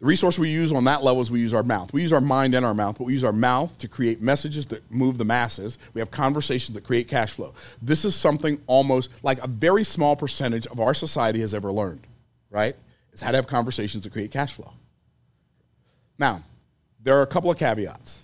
The 0.00 0.06
resource 0.06 0.38
we 0.38 0.50
use 0.50 0.70
on 0.70 0.84
that 0.84 1.02
level 1.02 1.22
is 1.22 1.30
we 1.30 1.40
use 1.40 1.54
our 1.54 1.62
mouth. 1.62 1.92
We 1.92 2.02
use 2.02 2.12
our 2.12 2.20
mind 2.20 2.54
and 2.54 2.64
our 2.64 2.74
mouth, 2.74 2.98
but 2.98 3.04
we 3.04 3.14
use 3.14 3.24
our 3.24 3.32
mouth 3.32 3.76
to 3.78 3.88
create 3.88 4.20
messages 4.20 4.66
that 4.66 4.88
move 4.90 5.18
the 5.18 5.24
masses. 5.24 5.78
We 5.94 6.00
have 6.00 6.10
conversations 6.10 6.74
that 6.74 6.84
create 6.84 7.08
cash 7.08 7.32
flow. 7.32 7.54
This 7.80 8.04
is 8.04 8.14
something 8.14 8.60
almost 8.66 9.10
like 9.22 9.42
a 9.42 9.46
very 9.46 9.82
small 9.82 10.14
percentage 10.14 10.66
of 10.66 10.78
our 10.78 10.94
society 10.94 11.40
has 11.40 11.54
ever 11.54 11.72
learned, 11.72 12.06
right? 12.50 12.76
Is 13.14 13.20
how 13.20 13.30
to 13.30 13.36
have 13.36 13.46
conversations 13.46 14.04
that 14.04 14.12
create 14.12 14.30
cash 14.30 14.52
flow. 14.52 14.72
Now, 16.18 16.42
there 17.02 17.16
are 17.18 17.22
a 17.22 17.26
couple 17.26 17.50
of 17.50 17.58
caveats. 17.58 18.22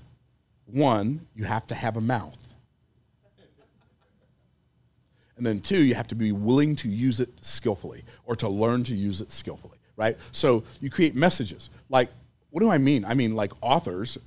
One, 0.67 1.27
you 1.35 1.45
have 1.45 1.67
to 1.69 1.75
have 1.75 1.97
a 1.97 2.01
mouth. 2.01 2.37
And 5.37 5.47
then 5.47 5.61
two, 5.61 5.83
you 5.83 5.95
have 5.95 6.09
to 6.09 6.15
be 6.15 6.33
willing 6.33 6.77
to 6.77 6.89
use 6.89 7.19
it 7.19 7.31
skillfully 7.41 8.05
or 8.27 8.37
to 8.37 8.49
learn 8.49 8.85
to 8.85 8.95
use 8.95 9.23
it 9.23 9.33
skillfully, 9.33 9.79
right? 9.97 10.19
So 10.33 10.65
you 10.81 10.91
create 10.91 11.15
messages. 11.15 11.71
Like, 11.89 12.11
what 12.51 12.61
do 12.61 12.69
I 12.69 12.77
mean? 12.77 13.07
I 13.07 13.15
mean, 13.15 13.35
like 13.35 13.53
authors 13.63 14.19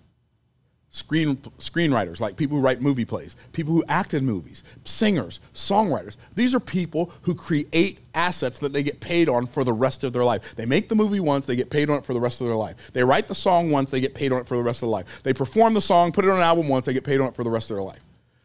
screen 0.93 1.35
screenwriters, 1.57 2.21
like 2.21 2.37
people 2.37 2.55
who 2.55 2.63
write 2.63 2.79
movie 2.79 3.03
plays, 3.03 3.35
people 3.51 3.73
who 3.73 3.83
act 3.89 4.13
in 4.13 4.23
movies, 4.23 4.63
singers, 4.85 5.39
songwriters. 5.53 6.17
These 6.35 6.53
are 6.53 6.59
people 6.59 7.11
who 7.23 7.33
create 7.33 7.99
assets 8.13 8.59
that 8.59 8.73
they 8.73 8.83
get 8.83 8.99
paid 8.99 9.27
on 9.27 9.47
for 9.47 9.63
the 9.63 9.73
rest 9.73 10.03
of 10.03 10.13
their 10.13 10.23
life. 10.23 10.55
They 10.55 10.67
make 10.67 10.89
the 10.89 10.95
movie 10.95 11.19
once, 11.19 11.47
they 11.47 11.55
get 11.55 11.71
paid 11.71 11.89
on 11.89 11.97
it 11.97 12.05
for 12.05 12.13
the 12.13 12.21
rest 12.21 12.41
of 12.41 12.47
their 12.47 12.55
life. 12.55 12.91
They 12.93 13.03
write 13.03 13.27
the 13.27 13.35
song 13.35 13.71
once, 13.71 13.89
they 13.89 14.01
get 14.01 14.13
paid 14.13 14.31
on 14.31 14.39
it 14.39 14.47
for 14.47 14.55
the 14.55 14.63
rest 14.63 14.83
of 14.83 14.87
their 14.87 14.93
life. 14.93 15.23
They 15.23 15.33
perform 15.33 15.73
the 15.73 15.81
song, 15.81 16.11
put 16.11 16.25
it 16.25 16.29
on 16.29 16.37
an 16.37 16.43
album 16.43 16.69
once, 16.69 16.85
they 16.85 16.93
get 16.93 17.03
paid 17.03 17.19
on 17.19 17.27
it 17.27 17.35
for 17.35 17.43
the 17.43 17.49
rest 17.49 17.71
of 17.71 17.77
their 17.77 17.83
life. 17.83 17.99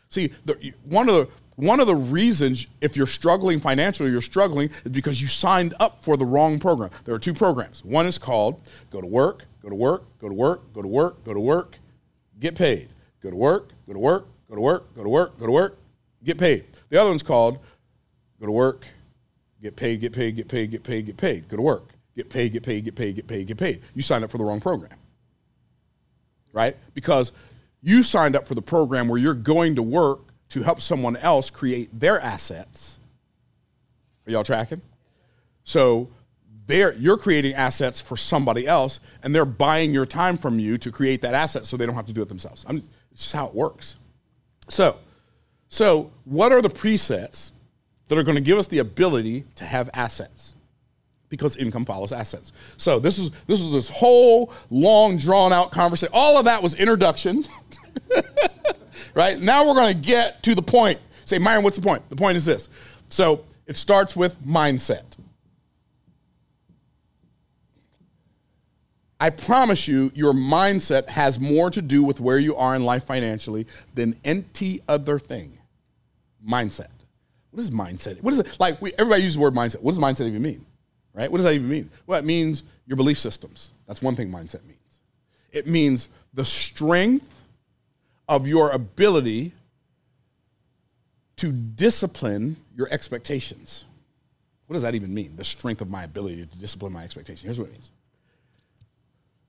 See, 0.08 0.32
the, 0.46 0.72
one 0.84 1.08
of 1.08 1.14
the 1.14 1.28
one 1.56 1.80
of 1.80 1.88
the 1.88 1.96
reasons 1.96 2.68
if 2.80 2.96
you're 2.96 3.08
struggling 3.08 3.58
financially, 3.58 4.10
you're 4.10 4.22
struggling 4.22 4.70
is 4.84 4.92
because 4.92 5.20
you 5.20 5.26
signed 5.26 5.74
up 5.80 6.04
for 6.04 6.16
the 6.16 6.24
wrong 6.24 6.60
program. 6.60 6.90
There 7.04 7.12
are 7.16 7.18
two 7.18 7.34
programs. 7.34 7.84
One 7.84 8.06
is 8.06 8.16
called 8.16 8.60
go 8.90 9.00
to 9.00 9.06
work, 9.06 9.44
go 9.60 9.68
to 9.68 9.74
work, 9.74 10.04
go 10.20 10.28
to 10.28 10.34
work, 10.34 10.72
go 10.72 10.82
to 10.82 10.88
work, 10.88 11.24
go 11.24 11.34
to 11.34 11.40
work, 11.40 11.77
get 12.38 12.54
paid. 12.54 12.88
Go 13.22 13.30
to 13.30 13.36
work, 13.36 13.72
go 13.86 13.92
to 13.92 13.98
work, 13.98 14.26
go 14.48 14.54
to 14.54 14.60
work, 14.60 14.94
go 14.94 15.02
to 15.02 15.08
work, 15.08 15.38
go 15.38 15.46
to 15.46 15.52
work, 15.52 15.78
get 16.24 16.38
paid. 16.38 16.64
The 16.88 17.00
other 17.00 17.10
one's 17.10 17.22
called 17.22 17.58
go 18.40 18.46
to 18.46 18.52
work, 18.52 18.86
get 19.60 19.74
paid, 19.76 20.00
get 20.00 20.12
paid, 20.12 20.36
get 20.36 20.48
paid, 20.48 20.70
get 20.70 20.82
paid, 20.82 21.06
get 21.06 21.16
paid. 21.16 21.48
Go 21.48 21.56
to 21.56 21.62
work, 21.62 21.92
get 22.16 22.30
paid, 22.30 22.52
get 22.52 22.62
paid, 22.62 22.84
get 22.84 22.94
paid, 22.94 23.16
get 23.16 23.26
paid, 23.26 23.46
get 23.46 23.56
paid. 23.56 23.82
You 23.94 24.02
signed 24.02 24.24
up 24.24 24.30
for 24.30 24.38
the 24.38 24.44
wrong 24.44 24.60
program. 24.60 24.96
Right? 26.52 26.76
Because 26.94 27.32
you 27.82 28.02
signed 28.02 28.36
up 28.36 28.46
for 28.46 28.54
the 28.54 28.62
program 28.62 29.08
where 29.08 29.18
you're 29.18 29.34
going 29.34 29.74
to 29.76 29.82
work 29.82 30.20
to 30.50 30.62
help 30.62 30.80
someone 30.80 31.16
else 31.16 31.50
create 31.50 31.88
their 31.98 32.20
assets. 32.20 32.98
Are 34.26 34.32
y'all 34.32 34.44
tracking? 34.44 34.80
So 35.64 36.08
they're, 36.68 36.92
you're 36.94 37.16
creating 37.16 37.54
assets 37.54 37.98
for 37.98 38.16
somebody 38.16 38.66
else, 38.66 39.00
and 39.22 39.34
they're 39.34 39.46
buying 39.46 39.92
your 39.92 40.04
time 40.04 40.36
from 40.36 40.58
you 40.58 40.76
to 40.78 40.92
create 40.92 41.22
that 41.22 41.32
asset 41.32 41.64
so 41.64 41.78
they 41.78 41.86
don't 41.86 41.94
have 41.94 42.06
to 42.06 42.12
do 42.12 42.20
it 42.20 42.28
themselves. 42.28 42.64
I'm, 42.68 42.76
it's 43.10 43.22
just 43.22 43.34
how 43.34 43.46
it 43.46 43.54
works. 43.54 43.96
So, 44.68 44.98
so 45.70 46.12
what 46.26 46.52
are 46.52 46.60
the 46.60 46.68
presets 46.68 47.52
that 48.08 48.18
are 48.18 48.22
going 48.22 48.36
to 48.36 48.42
give 48.42 48.58
us 48.58 48.66
the 48.66 48.80
ability 48.80 49.44
to 49.56 49.64
have 49.64 49.88
assets? 49.94 50.52
Because 51.30 51.56
income 51.56 51.86
follows 51.86 52.12
assets. 52.12 52.52
So 52.76 52.98
this 52.98 53.18
is 53.18 53.30
this 53.46 53.60
is 53.60 53.72
this 53.72 53.88
whole 53.88 54.52
long 54.70 55.18
drawn 55.18 55.52
out 55.52 55.72
conversation. 55.72 56.12
All 56.14 56.38
of 56.38 56.44
that 56.44 56.62
was 56.62 56.74
introduction. 56.74 57.44
right? 59.14 59.40
Now 59.40 59.66
we're 59.66 59.74
going 59.74 59.94
to 59.94 60.00
get 60.00 60.42
to 60.44 60.54
the 60.54 60.62
point. 60.62 61.00
Say, 61.24 61.38
Myron, 61.38 61.64
what's 61.64 61.76
the 61.76 61.82
point? 61.82 62.08
The 62.10 62.16
point 62.16 62.36
is 62.36 62.44
this. 62.44 62.68
So 63.08 63.44
it 63.66 63.78
starts 63.78 64.14
with 64.14 64.38
mindset. 64.42 65.07
I 69.20 69.30
promise 69.30 69.88
you, 69.88 70.12
your 70.14 70.32
mindset 70.32 71.08
has 71.08 71.40
more 71.40 71.70
to 71.70 71.82
do 71.82 72.04
with 72.04 72.20
where 72.20 72.38
you 72.38 72.54
are 72.56 72.76
in 72.76 72.84
life 72.84 73.04
financially 73.04 73.66
than 73.94 74.16
any 74.24 74.80
other 74.86 75.18
thing. 75.18 75.58
Mindset. 76.46 76.88
What 77.50 77.60
is 77.60 77.70
mindset? 77.70 78.22
What 78.22 78.32
is 78.32 78.38
it? 78.38 78.60
Like, 78.60 78.80
we, 78.80 78.92
everybody 78.92 79.22
uses 79.22 79.34
the 79.34 79.40
word 79.40 79.54
mindset. 79.54 79.82
What 79.82 79.92
does 79.92 79.98
mindset 79.98 80.28
even 80.28 80.42
mean? 80.42 80.64
Right? 81.14 81.30
What 81.30 81.38
does 81.38 81.46
that 81.46 81.54
even 81.54 81.68
mean? 81.68 81.90
Well, 82.06 82.18
it 82.18 82.24
means 82.24 82.62
your 82.86 82.96
belief 82.96 83.18
systems. 83.18 83.72
That's 83.88 84.02
one 84.02 84.14
thing 84.14 84.30
mindset 84.30 84.64
means. 84.66 84.78
It 85.50 85.66
means 85.66 86.08
the 86.32 86.44
strength 86.44 87.42
of 88.28 88.46
your 88.46 88.70
ability 88.70 89.52
to 91.36 91.50
discipline 91.50 92.56
your 92.76 92.88
expectations. 92.92 93.84
What 94.66 94.74
does 94.74 94.82
that 94.82 94.94
even 94.94 95.12
mean? 95.12 95.34
The 95.34 95.44
strength 95.44 95.80
of 95.80 95.90
my 95.90 96.04
ability 96.04 96.46
to 96.46 96.58
discipline 96.58 96.92
my 96.92 97.02
expectations. 97.02 97.42
Here's 97.42 97.58
what 97.58 97.68
it 97.68 97.72
means 97.72 97.90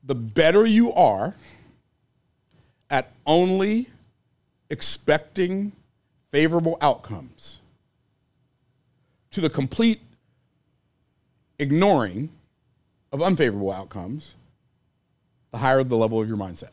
the 0.04 0.16
better 0.16 0.66
you 0.66 0.94
are 0.94 1.36
at 2.90 3.12
only 3.26 3.88
expecting 4.70 5.72
favorable 6.32 6.78
outcomes 6.82 7.60
to 9.32 9.42
the 9.42 9.50
complete 9.50 10.00
ignoring 11.60 12.30
of 13.12 13.22
unfavorable 13.22 13.72
outcomes, 13.72 14.36
the 15.52 15.58
higher 15.58 15.84
the 15.84 15.96
level 15.96 16.22
of 16.22 16.28
your 16.28 16.38
mindset. 16.38 16.72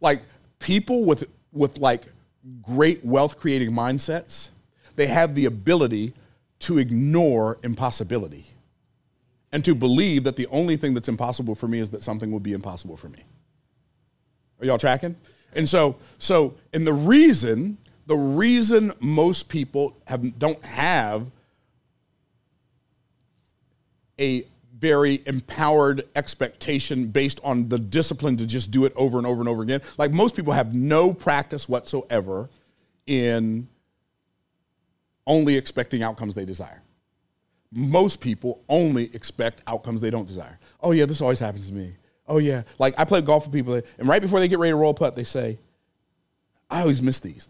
Like 0.00 0.22
people 0.58 1.04
with 1.04 1.24
with 1.52 1.78
like 1.78 2.02
great 2.62 3.04
wealth 3.04 3.38
creating 3.38 3.70
mindsets, 3.70 4.50
they 4.94 5.06
have 5.06 5.34
the 5.34 5.46
ability 5.46 6.12
to 6.60 6.78
ignore 6.78 7.58
impossibility 7.62 8.46
and 9.56 9.64
to 9.64 9.74
believe 9.74 10.24
that 10.24 10.36
the 10.36 10.46
only 10.48 10.76
thing 10.76 10.92
that's 10.92 11.08
impossible 11.08 11.54
for 11.54 11.66
me 11.66 11.78
is 11.78 11.88
that 11.88 12.02
something 12.02 12.30
will 12.30 12.40
be 12.40 12.52
impossible 12.52 12.94
for 12.94 13.08
me. 13.08 13.20
Are 14.60 14.66
y'all 14.66 14.76
tracking? 14.76 15.16
And 15.54 15.66
so, 15.66 15.96
so, 16.18 16.56
and 16.74 16.86
the 16.86 16.92
reason, 16.92 17.78
the 18.04 18.18
reason 18.18 18.92
most 19.00 19.48
people 19.48 19.96
have 20.04 20.38
don't 20.38 20.62
have 20.62 21.30
a 24.20 24.44
very 24.76 25.22
empowered 25.24 26.06
expectation 26.14 27.06
based 27.06 27.40
on 27.42 27.70
the 27.70 27.78
discipline 27.78 28.36
to 28.36 28.46
just 28.46 28.70
do 28.70 28.84
it 28.84 28.92
over 28.94 29.16
and 29.16 29.26
over 29.26 29.40
and 29.40 29.48
over 29.48 29.62
again. 29.62 29.80
Like 29.96 30.10
most 30.10 30.36
people 30.36 30.52
have 30.52 30.74
no 30.74 31.14
practice 31.14 31.66
whatsoever 31.66 32.50
in 33.06 33.68
only 35.26 35.56
expecting 35.56 36.02
outcomes 36.02 36.34
they 36.34 36.44
desire. 36.44 36.82
Most 37.76 38.20
people 38.20 38.64
only 38.68 39.14
expect 39.14 39.62
outcomes 39.66 40.00
they 40.00 40.10
don't 40.10 40.26
desire. 40.26 40.58
Oh, 40.80 40.92
yeah, 40.92 41.06
this 41.06 41.20
always 41.20 41.38
happens 41.38 41.68
to 41.68 41.74
me. 41.74 41.94
Oh, 42.26 42.38
yeah. 42.38 42.62
Like 42.78 42.94
I 42.98 43.04
play 43.04 43.20
golf 43.20 43.46
with 43.46 43.54
people, 43.54 43.74
and 43.74 44.08
right 44.08 44.20
before 44.20 44.40
they 44.40 44.48
get 44.48 44.58
ready 44.58 44.72
to 44.72 44.76
roll 44.76 44.94
putt, 44.94 45.14
they 45.14 45.24
say, 45.24 45.58
I 46.68 46.80
always 46.80 47.02
miss 47.02 47.20
these. 47.20 47.48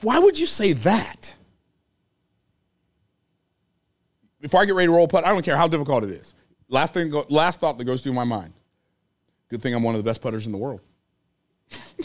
Why 0.00 0.18
would 0.18 0.38
you 0.38 0.46
say 0.46 0.72
that? 0.72 1.34
before 4.40 4.60
I 4.60 4.64
get 4.64 4.74
ready 4.74 4.86
to 4.86 4.92
roll 4.92 5.08
putt, 5.08 5.24
I 5.24 5.30
don't 5.30 5.42
care 5.42 5.56
how 5.56 5.68
difficult 5.68 6.04
it 6.04 6.10
is. 6.10 6.34
Last 6.68 6.94
thing, 6.94 7.12
last 7.28 7.60
thought 7.60 7.78
that 7.78 7.84
goes 7.84 8.02
through 8.02 8.12
my 8.12 8.24
mind. 8.24 8.52
Good 9.48 9.62
thing 9.62 9.74
I'm 9.74 9.82
one 9.82 9.94
of 9.94 9.98
the 10.02 10.08
best 10.08 10.20
putters 10.20 10.46
in 10.46 10.52
the 10.52 10.58
world. 10.58 10.80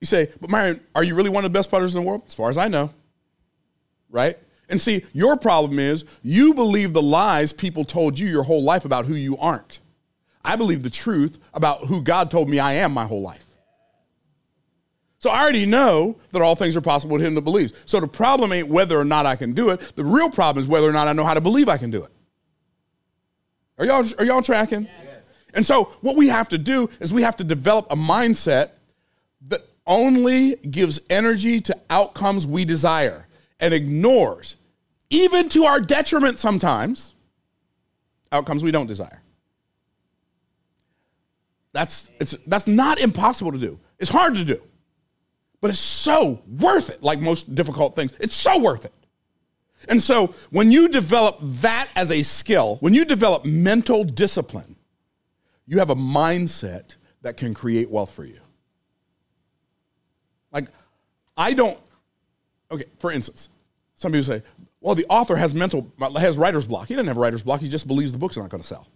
you 0.00 0.06
say, 0.06 0.30
but 0.40 0.50
Myron, 0.50 0.80
are 0.94 1.02
you 1.02 1.14
really 1.14 1.30
one 1.30 1.44
of 1.44 1.52
the 1.52 1.58
best 1.58 1.70
putters 1.70 1.94
in 1.94 2.02
the 2.02 2.08
world? 2.08 2.22
As 2.26 2.34
far 2.34 2.50
as 2.50 2.58
I 2.58 2.68
know, 2.68 2.90
right? 4.10 4.38
And 4.70 4.80
see, 4.80 5.04
your 5.12 5.36
problem 5.36 5.78
is 5.78 6.04
you 6.22 6.54
believe 6.54 6.92
the 6.92 7.02
lies 7.02 7.52
people 7.52 7.84
told 7.84 8.18
you 8.18 8.28
your 8.28 8.44
whole 8.44 8.62
life 8.62 8.84
about 8.84 9.04
who 9.04 9.14
you 9.14 9.36
aren't. 9.36 9.80
I 10.44 10.56
believe 10.56 10.82
the 10.82 10.90
truth 10.90 11.38
about 11.52 11.84
who 11.84 12.00
God 12.00 12.30
told 12.30 12.48
me 12.48 12.58
I 12.58 12.74
am 12.74 12.92
my 12.92 13.04
whole 13.04 13.20
life. 13.20 13.44
So 15.18 15.28
I 15.28 15.42
already 15.42 15.66
know 15.66 16.16
that 16.32 16.40
all 16.40 16.54
things 16.54 16.76
are 16.76 16.80
possible 16.80 17.18
to 17.18 17.24
him 17.24 17.34
that 17.34 17.42
believes. 17.42 17.74
So 17.84 18.00
the 18.00 18.08
problem 18.08 18.52
ain't 18.52 18.68
whether 18.68 18.98
or 18.98 19.04
not 19.04 19.26
I 19.26 19.36
can 19.36 19.52
do 19.52 19.68
it. 19.68 19.80
The 19.94 20.04
real 20.04 20.30
problem 20.30 20.62
is 20.62 20.68
whether 20.68 20.88
or 20.88 20.92
not 20.92 21.08
I 21.08 21.12
know 21.12 21.24
how 21.24 21.34
to 21.34 21.42
believe 21.42 21.68
I 21.68 21.76
can 21.76 21.90
do 21.90 22.04
it. 22.04 22.10
Are 23.78 23.84
y'all, 23.84 24.04
are 24.18 24.24
y'all 24.24 24.40
tracking? 24.40 24.84
Yes. 24.84 25.24
And 25.52 25.66
so 25.66 25.84
what 26.00 26.16
we 26.16 26.28
have 26.28 26.48
to 26.50 26.58
do 26.58 26.88
is 27.00 27.12
we 27.12 27.22
have 27.22 27.36
to 27.36 27.44
develop 27.44 27.88
a 27.90 27.96
mindset 27.96 28.70
that 29.48 29.60
only 29.86 30.56
gives 30.56 31.00
energy 31.10 31.60
to 31.62 31.76
outcomes 31.90 32.46
we 32.46 32.64
desire 32.64 33.26
and 33.58 33.74
ignores, 33.74 34.56
even 35.10 35.48
to 35.50 35.64
our 35.64 35.80
detriment 35.80 36.38
sometimes, 36.38 37.14
outcomes 38.32 38.62
we 38.62 38.70
don't 38.70 38.86
desire. 38.86 39.20
That's, 41.72 42.10
it's, 42.20 42.32
that's 42.46 42.66
not 42.66 42.98
impossible 43.00 43.52
to 43.52 43.58
do. 43.58 43.78
It's 43.98 44.10
hard 44.10 44.34
to 44.36 44.44
do. 44.44 44.60
But 45.60 45.70
it's 45.70 45.78
so 45.78 46.40
worth 46.58 46.90
it, 46.90 47.02
like 47.02 47.20
most 47.20 47.54
difficult 47.54 47.94
things. 47.94 48.12
It's 48.18 48.34
so 48.34 48.58
worth 48.58 48.84
it. 48.84 48.92
And 49.88 50.02
so 50.02 50.28
when 50.50 50.70
you 50.70 50.88
develop 50.88 51.38
that 51.40 51.88
as 51.96 52.12
a 52.12 52.22
skill, 52.22 52.76
when 52.80 52.94
you 52.94 53.04
develop 53.04 53.44
mental 53.44 54.04
discipline, 54.04 54.76
you 55.66 55.78
have 55.78 55.90
a 55.90 55.94
mindset 55.94 56.96
that 57.22 57.36
can 57.36 57.54
create 57.54 57.90
wealth 57.90 58.12
for 58.12 58.24
you. 58.24 58.40
Like, 60.52 60.68
I 61.36 61.54
don't, 61.54 61.78
okay, 62.70 62.84
for 62.98 63.12
instance, 63.12 63.48
some 63.94 64.12
people 64.12 64.24
say, 64.24 64.42
well, 64.80 64.94
the 64.94 65.06
author 65.08 65.36
has 65.36 65.54
mental, 65.54 65.92
has 66.16 66.38
writer's 66.38 66.66
block. 66.66 66.88
He 66.88 66.94
doesn't 66.94 67.08
have 67.08 67.16
writer's 67.16 67.42
block. 67.42 67.60
He 67.60 67.68
just 67.68 67.86
believes 67.86 68.12
the 68.12 68.18
book's 68.18 68.36
are 68.36 68.40
not 68.40 68.50
going 68.50 68.62
to 68.62 68.66
sell. 68.66 68.88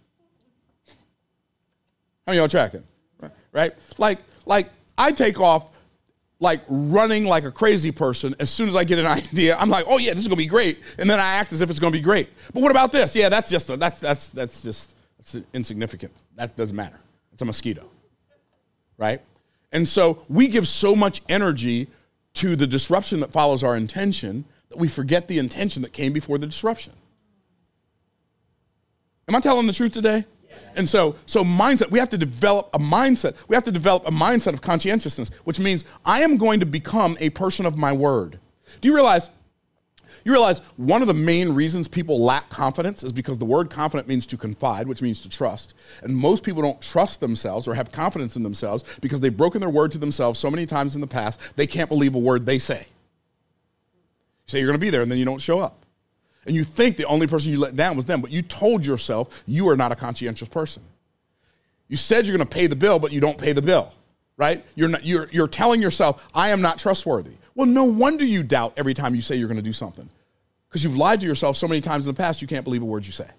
How 2.25 2.33
y'all 2.33 2.47
tracking? 2.47 2.83
Right? 3.51 3.73
Like, 3.97 4.19
like 4.45 4.69
I 4.97 5.11
take 5.11 5.39
off 5.39 5.69
like 6.39 6.61
running 6.67 7.25
like 7.25 7.43
a 7.43 7.51
crazy 7.51 7.91
person. 7.91 8.35
As 8.39 8.49
soon 8.49 8.67
as 8.67 8.75
I 8.75 8.83
get 8.83 8.99
an 8.99 9.05
idea, 9.05 9.55
I'm 9.57 9.69
like, 9.69 9.85
oh 9.87 9.97
yeah, 9.97 10.13
this 10.13 10.23
is 10.23 10.27
gonna 10.27 10.37
be 10.37 10.45
great, 10.45 10.79
and 10.97 11.09
then 11.09 11.19
I 11.19 11.23
act 11.23 11.51
as 11.51 11.61
if 11.61 11.69
it's 11.69 11.79
gonna 11.79 11.91
be 11.91 12.01
great. 12.01 12.29
But 12.53 12.61
what 12.61 12.71
about 12.71 12.91
this? 12.91 13.15
Yeah, 13.15 13.29
that's 13.29 13.49
just 13.49 13.69
a, 13.69 13.77
that's 13.77 13.99
that's 13.99 14.29
that's 14.29 14.61
just 14.61 14.95
that's 15.17 15.37
insignificant. 15.53 16.11
That 16.35 16.55
doesn't 16.55 16.75
matter. 16.75 16.99
It's 17.31 17.41
a 17.41 17.45
mosquito, 17.45 17.89
right? 18.97 19.21
And 19.71 19.87
so 19.87 20.19
we 20.29 20.47
give 20.47 20.67
so 20.67 20.95
much 20.95 21.21
energy 21.29 21.87
to 22.35 22.55
the 22.55 22.67
disruption 22.67 23.21
that 23.21 23.31
follows 23.31 23.63
our 23.63 23.75
intention 23.75 24.45
we 24.77 24.87
forget 24.87 25.27
the 25.27 25.39
intention 25.39 25.81
that 25.81 25.93
came 25.93 26.13
before 26.13 26.37
the 26.37 26.47
disruption. 26.47 26.93
Am 29.27 29.35
I 29.35 29.39
telling 29.39 29.67
the 29.67 29.73
truth 29.73 29.91
today? 29.91 30.25
And 30.75 30.87
so, 30.87 31.15
so 31.25 31.43
mindset, 31.43 31.91
we 31.91 31.99
have 31.99 32.09
to 32.09 32.17
develop 32.17 32.69
a 32.73 32.79
mindset. 32.79 33.35
We 33.47 33.55
have 33.55 33.65
to 33.65 33.71
develop 33.71 34.07
a 34.07 34.11
mindset 34.11 34.53
of 34.53 34.61
conscientiousness, 34.61 35.29
which 35.43 35.59
means 35.59 35.83
I 36.05 36.21
am 36.21 36.37
going 36.37 36.61
to 36.61 36.65
become 36.65 37.17
a 37.19 37.29
person 37.31 37.65
of 37.65 37.75
my 37.75 37.91
word. 37.91 38.39
Do 38.81 38.87
you 38.87 38.95
realize 38.95 39.29
You 40.25 40.31
realize 40.31 40.59
one 40.77 41.03
of 41.03 41.07
the 41.07 41.13
main 41.13 41.53
reasons 41.53 41.87
people 41.87 42.19
lack 42.19 42.49
confidence 42.49 43.03
is 43.03 43.11
because 43.11 43.37
the 43.37 43.45
word 43.45 43.69
confident 43.69 44.07
means 44.07 44.25
to 44.27 44.37
confide, 44.37 44.87
which 44.87 45.01
means 45.03 45.21
to 45.21 45.29
trust. 45.29 45.75
And 46.01 46.17
most 46.17 46.43
people 46.43 46.63
don't 46.63 46.81
trust 46.81 47.19
themselves 47.19 47.67
or 47.67 47.75
have 47.75 47.91
confidence 47.91 48.35
in 48.35 48.41
themselves 48.41 48.83
because 49.01 49.19
they've 49.19 49.35
broken 49.35 49.61
their 49.61 49.69
word 49.69 49.91
to 49.91 49.99
themselves 49.99 50.39
so 50.39 50.49
many 50.49 50.65
times 50.65 50.95
in 50.95 51.01
the 51.01 51.07
past, 51.07 51.39
they 51.55 51.67
can't 51.67 51.89
believe 51.89 52.15
a 52.15 52.19
word 52.19 52.45
they 52.47 52.57
say. 52.57 52.87
Say 54.47 54.59
you're 54.59 54.67
going 54.67 54.79
to 54.79 54.85
be 54.85 54.89
there 54.89 55.01
and 55.01 55.11
then 55.11 55.17
you 55.17 55.25
don't 55.25 55.41
show 55.41 55.59
up. 55.59 55.85
And 56.45 56.55
you 56.55 56.63
think 56.63 56.95
the 56.95 57.05
only 57.05 57.27
person 57.27 57.51
you 57.51 57.59
let 57.59 57.75
down 57.75 57.95
was 57.95 58.05
them, 58.05 58.21
but 58.21 58.31
you 58.31 58.41
told 58.41 58.85
yourself 58.85 59.43
you 59.47 59.67
are 59.69 59.75
not 59.75 59.91
a 59.91 59.95
conscientious 59.95 60.47
person. 60.47 60.83
You 61.87 61.97
said 61.97 62.25
you're 62.25 62.37
going 62.37 62.47
to 62.47 62.53
pay 62.53 62.67
the 62.67 62.75
bill, 62.75 62.99
but 62.99 63.11
you 63.11 63.19
don't 63.19 63.37
pay 63.37 63.51
the 63.51 63.61
bill, 63.61 63.91
right? 64.37 64.63
You're, 64.75 64.89
not, 64.89 65.05
you're, 65.05 65.27
you're 65.31 65.47
telling 65.47 65.81
yourself, 65.81 66.27
I 66.33 66.49
am 66.49 66.61
not 66.61 66.77
trustworthy. 66.77 67.33
Well, 67.55 67.67
no 67.67 67.85
wonder 67.85 68.25
you 68.25 68.43
doubt 68.43 68.73
every 68.77 68.93
time 68.93 69.15
you 69.15 69.21
say 69.21 69.35
you're 69.35 69.47
going 69.47 69.57
to 69.57 69.63
do 69.63 69.73
something 69.73 70.09
because 70.67 70.83
you've 70.83 70.97
lied 70.97 71.21
to 71.21 71.25
yourself 71.25 71.57
so 71.57 71.67
many 71.67 71.81
times 71.81 72.05
in 72.05 72.13
the 72.13 72.17
past 72.17 72.41
you 72.41 72.47
can't 72.47 72.63
believe 72.63 72.81
a 72.81 72.85
word 72.85 73.05
you 73.05 73.11
say. 73.11 73.29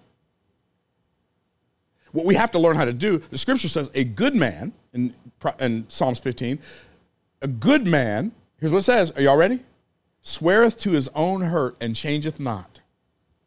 What 2.11 2.25
we 2.25 2.35
have 2.35 2.51
to 2.51 2.59
learn 2.59 2.75
how 2.75 2.85
to 2.85 2.93
do, 2.93 3.19
the 3.19 3.37
scripture 3.37 3.67
says, 3.67 3.91
a 3.93 4.03
good 4.03 4.35
man, 4.35 4.73
in, 4.93 5.13
in 5.59 5.85
Psalms 5.89 6.19
15, 6.19 6.57
a 7.43 7.47
good 7.47 7.85
man, 7.85 8.31
here's 8.59 8.71
what 8.71 8.79
it 8.79 8.83
says. 8.83 9.11
Are 9.11 9.21
y'all 9.21 9.37
ready? 9.37 9.59
Sweareth 10.27 10.77
to 10.81 10.91
his 10.91 11.07
own 11.15 11.39
hurt 11.39 11.77
and 11.79 11.95
changeth 11.95 12.37
not. 12.37 12.81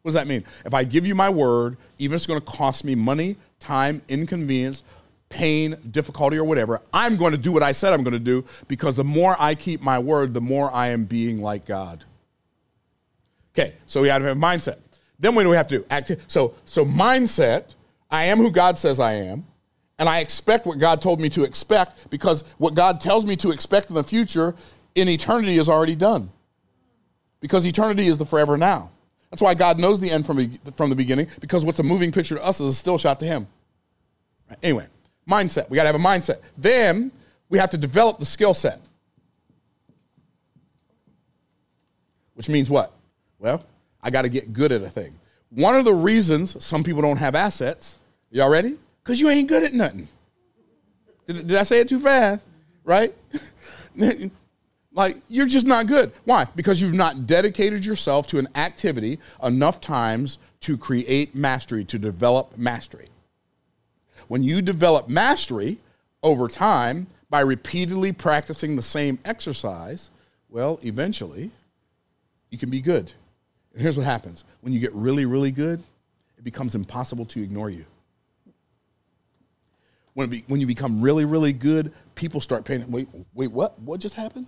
What 0.01 0.09
does 0.09 0.13
that 0.15 0.25
mean? 0.25 0.43
If 0.65 0.73
I 0.73 0.83
give 0.83 1.05
you 1.05 1.13
my 1.13 1.29
word, 1.29 1.77
even 1.99 2.15
if 2.15 2.19
it's 2.19 2.25
going 2.25 2.39
to 2.39 2.45
cost 2.45 2.83
me 2.83 2.95
money, 2.95 3.35
time, 3.59 4.01
inconvenience, 4.09 4.81
pain, 5.29 5.77
difficulty, 5.91 6.37
or 6.37 6.43
whatever, 6.43 6.81
I'm 6.91 7.17
going 7.17 7.33
to 7.33 7.37
do 7.37 7.51
what 7.51 7.61
I 7.61 7.71
said 7.71 7.93
I'm 7.93 8.01
going 8.01 8.13
to 8.13 8.19
do 8.19 8.43
because 8.67 8.95
the 8.95 9.03
more 9.03 9.35
I 9.37 9.53
keep 9.53 9.83
my 9.83 9.99
word, 9.99 10.33
the 10.33 10.41
more 10.41 10.73
I 10.73 10.87
am 10.87 11.05
being 11.05 11.39
like 11.39 11.67
God. 11.67 12.03
Okay, 13.53 13.75
so 13.85 14.01
we 14.01 14.07
have 14.07 14.23
to 14.23 14.29
have 14.29 14.37
mindset. 14.37 14.79
Then 15.19 15.35
what 15.35 15.43
do 15.43 15.49
we 15.49 15.55
have 15.57 15.67
to 15.67 15.85
do? 16.07 16.15
So, 16.25 16.55
so 16.65 16.83
mindset, 16.83 17.75
I 18.09 18.23
am 18.25 18.39
who 18.39 18.49
God 18.49 18.75
says 18.75 18.99
I 18.99 19.13
am, 19.13 19.45
and 19.99 20.09
I 20.09 20.17
expect 20.17 20.65
what 20.65 20.79
God 20.79 20.99
told 20.99 21.21
me 21.21 21.29
to 21.29 21.43
expect 21.43 22.09
because 22.09 22.43
what 22.57 22.73
God 22.73 22.99
tells 22.99 23.23
me 23.23 23.35
to 23.35 23.51
expect 23.51 23.89
in 23.89 23.95
the 23.95 24.03
future 24.03 24.55
in 24.95 25.07
eternity 25.07 25.57
is 25.57 25.69
already 25.69 25.95
done. 25.95 26.31
Because 27.41 27.65
eternity 27.65 28.07
is 28.07 28.17
the 28.17 28.25
forever 28.25 28.57
now. 28.57 28.89
That's 29.29 29.41
why 29.41 29.53
God 29.53 29.79
knows 29.79 29.99
the 29.99 30.09
end 30.09 30.25
from, 30.25 30.51
from 30.75 30.89
the 30.89 30.95
beginning, 30.95 31.27
because 31.39 31.65
what's 31.65 31.79
a 31.79 31.83
moving 31.83 32.11
picture 32.11 32.35
to 32.35 32.43
us 32.43 32.61
is 32.61 32.67
a 32.69 32.73
still 32.73 32.97
shot 32.97 33.19
to 33.21 33.25
Him. 33.25 33.47
Anyway, 34.61 34.87
mindset. 35.29 35.69
We 35.69 35.75
got 35.75 35.83
to 35.83 35.87
have 35.87 35.95
a 35.95 35.99
mindset. 35.99 36.39
Then 36.57 37.11
we 37.49 37.57
have 37.57 37.69
to 37.71 37.77
develop 37.77 38.19
the 38.19 38.25
skill 38.25 38.53
set. 38.53 38.79
Which 42.35 42.49
means 42.49 42.69
what? 42.69 42.91
Well, 43.39 43.63
I 44.03 44.09
got 44.09 44.23
to 44.23 44.29
get 44.29 44.53
good 44.53 44.71
at 44.71 44.81
a 44.81 44.89
thing. 44.89 45.17
One 45.49 45.75
of 45.75 45.85
the 45.85 45.93
reasons 45.93 46.63
some 46.63 46.83
people 46.83 47.01
don't 47.01 47.17
have 47.17 47.35
assets, 47.35 47.97
y'all 48.29 48.49
ready? 48.49 48.77
Because 49.03 49.19
you 49.19 49.29
ain't 49.29 49.47
good 49.47 49.63
at 49.63 49.73
nothing. 49.73 50.07
Did, 51.27 51.47
did 51.47 51.57
I 51.57 51.63
say 51.63 51.79
it 51.79 51.89
too 51.89 51.99
fast? 51.99 52.45
Right? 52.83 53.13
like, 54.93 55.17
you're 55.29 55.45
just 55.45 55.65
not 55.65 55.87
good. 55.87 56.11
Why? 56.25 56.45
Because 56.55 56.81
you've 56.81 56.93
not 56.93 57.25
dedicated 57.25 57.85
yourself 57.85 58.27
to 58.27 58.39
an 58.39 58.47
activity 58.55 59.19
enough 59.41 59.79
times 59.79 60.37
to 60.61 60.77
create 60.77 61.33
mastery, 61.33 61.85
to 61.85 61.97
develop 61.97 62.57
mastery. 62.57 63.07
When 64.27 64.43
you 64.43 64.61
develop 64.61 65.07
mastery 65.07 65.77
over 66.23 66.47
time 66.47 67.07
by 67.29 67.39
repeatedly 67.39 68.11
practicing 68.11 68.75
the 68.75 68.81
same 68.81 69.17
exercise, 69.23 70.09
well, 70.49 70.79
eventually 70.83 71.51
you 72.49 72.57
can 72.57 72.69
be 72.69 72.81
good. 72.81 73.11
And 73.73 73.81
here's 73.81 73.97
what 73.97 74.05
happens 74.05 74.43
when 74.59 74.73
you 74.73 74.79
get 74.79 74.93
really, 74.93 75.25
really 75.25 75.51
good, 75.51 75.81
it 76.37 76.43
becomes 76.43 76.75
impossible 76.75 77.25
to 77.25 77.41
ignore 77.41 77.69
you. 77.69 77.85
When, 80.13 80.29
be, 80.29 80.43
when 80.47 80.59
you 80.59 80.67
become 80.67 81.01
really, 81.01 81.23
really 81.23 81.53
good, 81.53 81.93
people 82.15 82.41
start 82.41 82.65
paying. 82.65 82.91
Wait, 82.91 83.07
wait, 83.33 83.51
what? 83.51 83.79
What 83.79 84.01
just 84.01 84.15
happened? 84.15 84.45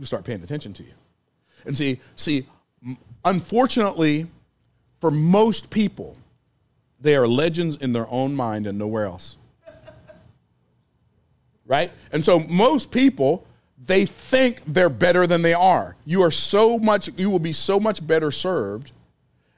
People 0.00 0.06
start 0.06 0.24
paying 0.24 0.42
attention 0.42 0.72
to 0.72 0.82
you. 0.82 0.94
And 1.66 1.76
see, 1.76 2.00
see, 2.16 2.46
unfortunately, 3.22 4.26
for 4.98 5.10
most 5.10 5.68
people, 5.68 6.16
they 7.02 7.14
are 7.16 7.28
legends 7.28 7.76
in 7.76 7.92
their 7.92 8.08
own 8.08 8.34
mind 8.34 8.66
and 8.66 8.78
nowhere 8.78 9.04
else. 9.04 9.36
right? 11.66 11.92
And 12.12 12.24
so 12.24 12.40
most 12.40 12.90
people, 12.90 13.46
they 13.84 14.06
think 14.06 14.62
they're 14.66 14.88
better 14.88 15.26
than 15.26 15.42
they 15.42 15.52
are. 15.52 15.96
You 16.06 16.22
are 16.22 16.30
so 16.30 16.78
much, 16.78 17.10
you 17.18 17.28
will 17.28 17.38
be 17.38 17.52
so 17.52 17.78
much 17.78 18.06
better 18.06 18.30
served 18.30 18.92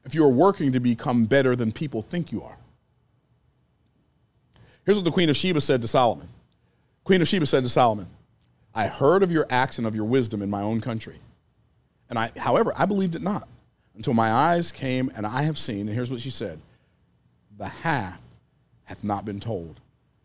if 0.04 0.12
you 0.12 0.24
are 0.24 0.28
working 0.28 0.72
to 0.72 0.80
become 0.80 1.24
better 1.24 1.54
than 1.54 1.70
people 1.70 2.02
think 2.02 2.32
you 2.32 2.42
are. 2.42 2.58
Here's 4.84 4.98
what 4.98 5.04
the 5.04 5.12
Queen 5.12 5.30
of 5.30 5.36
Sheba 5.36 5.60
said 5.60 5.82
to 5.82 5.86
Solomon. 5.86 6.28
Queen 7.04 7.22
of 7.22 7.28
Sheba 7.28 7.46
said 7.46 7.62
to 7.62 7.68
Solomon, 7.68 8.08
I 8.74 8.86
heard 8.86 9.22
of 9.22 9.30
your 9.30 9.46
acts 9.50 9.78
and 9.78 9.86
of 9.86 9.94
your 9.94 10.04
wisdom 10.04 10.42
in 10.42 10.50
my 10.50 10.62
own 10.62 10.80
country. 10.80 11.18
And 12.08 12.18
I, 12.18 12.32
however, 12.36 12.72
I 12.76 12.86
believed 12.86 13.14
it 13.14 13.22
not 13.22 13.48
until 13.94 14.14
my 14.14 14.30
eyes 14.30 14.72
came 14.72 15.10
and 15.14 15.26
I 15.26 15.42
have 15.42 15.58
seen, 15.58 15.80
and 15.80 15.90
here's 15.90 16.10
what 16.10 16.20
she 16.20 16.30
said 16.30 16.58
the 17.58 17.68
half 17.68 18.20
hath 18.84 19.04
not 19.04 19.24
been 19.24 19.40
told. 19.40 19.80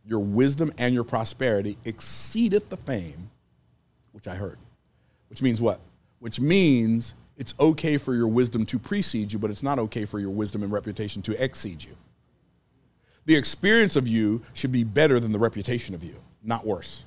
Your 0.06 0.20
wisdom 0.22 0.74
and 0.78 0.94
your 0.94 1.04
prosperity 1.04 1.78
exceedeth 1.84 2.70
the 2.70 2.78
fame 2.78 3.30
which 4.14 4.28
I 4.28 4.36
heard. 4.36 4.58
Which 5.30 5.42
means 5.42 5.62
what? 5.62 5.80
Which 6.20 6.40
means 6.40 7.14
it's 7.36 7.54
okay 7.60 7.98
for 7.98 8.16
your 8.16 8.28
wisdom 8.28 8.66
to 8.68 8.80
precede 8.80 9.32
you, 9.32 9.38
but 9.38 9.52
it's 9.52 9.64
not 9.64 9.78
okay 9.80 10.06
for 10.06 10.20
your 10.20 10.32
wisdom 10.32 10.64
and 10.64 10.72
reputation 10.72 11.22
to 11.24 11.44
exceed 11.44 11.84
you. 11.84 11.96
The 13.26 13.36
experience 13.36 13.96
of 13.98 14.08
you 14.08 14.42
should 14.54 14.72
be 14.72 14.84
better 14.84 15.20
than 15.20 15.34
the 15.34 15.40
reputation 15.40 15.94
of 15.94 16.04
you, 16.04 16.16
not 16.42 16.66
worse. 16.66 17.04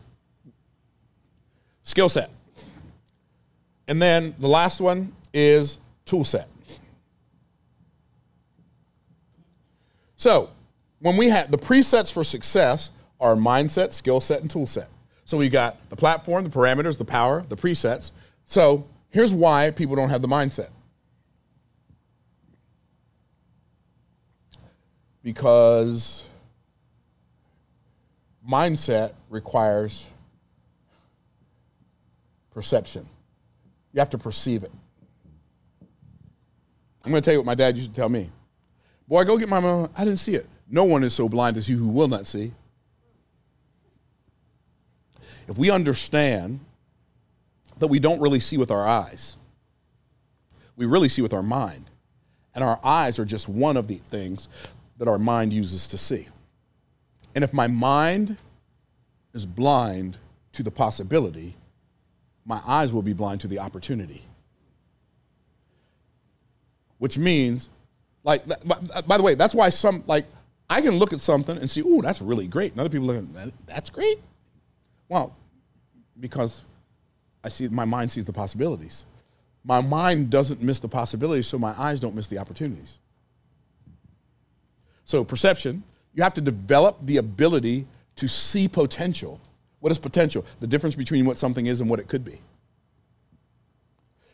Skill 1.83 2.09
set. 2.09 2.31
And 3.89 4.01
then 4.01 4.35
the 4.39 4.49
last 4.49 4.81
one 4.81 5.13
is 5.33 5.79
tool 6.05 6.25
set. 6.25 6.49
So, 10.17 10.51
when 11.01 11.17
we 11.17 11.31
have 11.31 11.51
the 11.51 11.59
presets 11.59 12.13
for 12.13 12.23
success 12.23 12.91
are 13.21 13.35
mindset, 13.35 13.93
skill 13.93 14.21
set, 14.21 14.41
and 14.41 14.51
tool 14.51 14.67
set. 14.67 14.89
So 15.25 15.39
we 15.39 15.49
got 15.49 15.89
the 15.91 15.97
platform, 15.97 16.45
the 16.45 16.51
parameters, 16.51 16.99
the 16.99 17.05
power, 17.05 17.43
the 17.49 17.57
presets. 17.57 18.11
So 18.45 18.87
here's 19.11 19.33
why 19.33 19.71
people 19.71 19.95
don't 19.95 20.11
have 20.11 20.23
the 20.23 20.29
mindset. 20.29 20.71
Because 25.23 26.25
mindset 28.49 29.13
requires 29.29 30.09
perception. 32.51 33.07
You 33.93 34.01
have 34.01 34.11
to 34.11 34.19
perceive 34.19 34.63
it. 34.63 34.73
I'm 37.05 37.11
going 37.11 37.23
to 37.23 37.25
tell 37.25 37.35
you 37.35 37.41
what 37.41 37.47
my 37.47 37.55
dad 37.55 37.77
used 37.77 37.95
to 37.95 37.95
tell 37.95 38.09
me. 38.09 38.29
Boy, 39.09 39.25
go 39.25 39.37
get 39.39 39.49
my 39.49 39.61
mom. 39.61 39.91
I 39.97 40.05
didn't 40.05 40.21
see 40.21 40.35
it. 40.35 40.47
No 40.69 40.85
one 40.85 41.03
is 41.03 41.15
so 41.15 41.29
blind 41.29 41.57
as 41.57 41.69
you 41.69 41.77
who 41.77 41.89
will 41.89 42.09
not 42.09 42.27
see. 42.27 42.53
If 45.49 45.59
we 45.59 45.71
understand 45.71 46.61
that 47.79 47.89
we 47.89 47.99
don't 47.99 48.21
really 48.21 48.39
see 48.39 48.57
with 48.57 48.71
our 48.71 48.87
eyes, 48.87 49.37
we 50.77 50.87
really 50.87 51.09
see 51.09 51.23
with 51.23 51.33
our 51.33 51.43
mind. 51.43 51.91
And 52.55 52.63
our 52.63 52.79
eyes 52.85 53.19
are 53.19 53.25
just 53.25 53.49
one 53.49 53.77
of 53.77 53.87
the 53.87 53.97
things 53.97 54.49
that 54.99 55.09
our 55.09 55.19
mind 55.19 55.53
uses 55.53 55.89
to 55.89 55.99
see. 55.99 56.29
And 57.35 57.43
if 57.43 57.53
my 57.53 57.67
mind 57.67 58.37
is 59.33 59.47
blind 59.47 60.19
to 60.53 60.63
the 60.63 60.71
possibility, 60.71 61.57
my 62.45 62.61
eyes 62.67 62.93
will 62.93 63.03
be 63.03 63.13
blind 63.13 63.41
to 63.43 63.49
the 63.49 63.59
opportunity. 63.59 64.23
Which 66.99 67.17
means 67.17 67.69
like, 68.23 68.45
by 69.07 69.17
the 69.17 69.23
way, 69.23 69.35
that's 69.35 69.55
why 69.55 69.69
some, 69.71 70.05
like, 70.07 70.27
I 70.69 70.81
can 70.81 70.99
look 70.99 71.13
at 71.13 71.21
something 71.21 71.57
and 71.57 71.71
see, 71.71 71.81
ooh, 71.81 72.01
that's 72.03 72.21
really 72.21 72.47
great. 72.47 72.73
And 72.73 72.81
other 72.81 72.91
people 72.91 73.07
look 73.07 73.17
at 73.17 73.35
that, 73.35 73.53
that's 73.67 73.91
great. 73.91 74.19
Well, 75.09 75.35
because 76.19 76.65
I 77.43 77.49
see, 77.49 77.69
my 77.69 77.85
mind 77.85 78.13
sees 78.13 78.27
the 78.27 78.33
possibilities. 78.33 79.05
My 79.65 79.81
mind 79.81 80.31
doesn't 80.31 80.63
miss 80.63 80.79
the 80.79 80.89
possibilities, 80.89 81.47
so 81.47 81.59
my 81.59 81.75
eyes 81.79 81.99
don't 82.01 82.15
miss 82.15 82.29
the 82.29 82.39
opportunities. 82.39 82.99
So, 85.05 85.25
perception, 85.25 85.83
you 86.15 86.23
have 86.23 86.35
to 86.35 86.41
develop 86.41 86.99
the 87.03 87.17
ability 87.17 87.87
to 88.17 88.29
see 88.29 88.69
potential. 88.69 89.41
What 89.81 89.91
is 89.91 89.99
potential? 89.99 90.45
The 90.61 90.67
difference 90.67 90.95
between 90.95 91.25
what 91.25 91.37
something 91.37 91.67
is 91.67 91.81
and 91.81 91.91
what 91.91 91.99
it 91.99 92.09
could 92.09 92.25
be. 92.25 92.41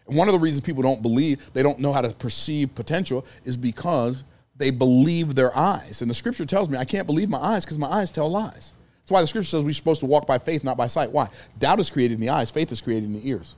And 0.06 0.16
one 0.16 0.28
of 0.28 0.34
the 0.34 0.40
reasons 0.40 0.64
people 0.64 0.82
don't 0.82 1.02
believe, 1.02 1.52
they 1.52 1.62
don't 1.62 1.78
know 1.78 1.92
how 1.92 2.00
to 2.00 2.10
perceive 2.10 2.74
potential, 2.74 3.24
is 3.44 3.56
because 3.56 4.24
they 4.56 4.70
believe 4.70 5.34
their 5.34 5.56
eyes. 5.56 6.02
And 6.02 6.10
the 6.10 6.14
scripture 6.14 6.46
tells 6.46 6.68
me 6.68 6.78
I 6.78 6.84
can't 6.84 7.06
believe 7.06 7.28
my 7.28 7.38
eyes 7.38 7.64
because 7.64 7.78
my 7.78 7.88
eyes 7.88 8.10
tell 8.10 8.28
lies. 8.28 8.72
That's 9.00 9.10
why 9.10 9.20
the 9.20 9.26
scripture 9.26 9.48
says 9.48 9.62
we're 9.64 9.72
supposed 9.72 10.00
to 10.00 10.06
walk 10.06 10.26
by 10.26 10.38
faith, 10.38 10.64
not 10.64 10.76
by 10.76 10.88
sight. 10.88 11.10
Why? 11.10 11.28
Doubt 11.58 11.78
is 11.78 11.90
created 11.90 12.14
in 12.14 12.20
the 12.20 12.30
eyes, 12.30 12.50
faith 12.50 12.72
is 12.72 12.80
created 12.80 13.04
in 13.04 13.12
the 13.12 13.28
ears. 13.28 13.56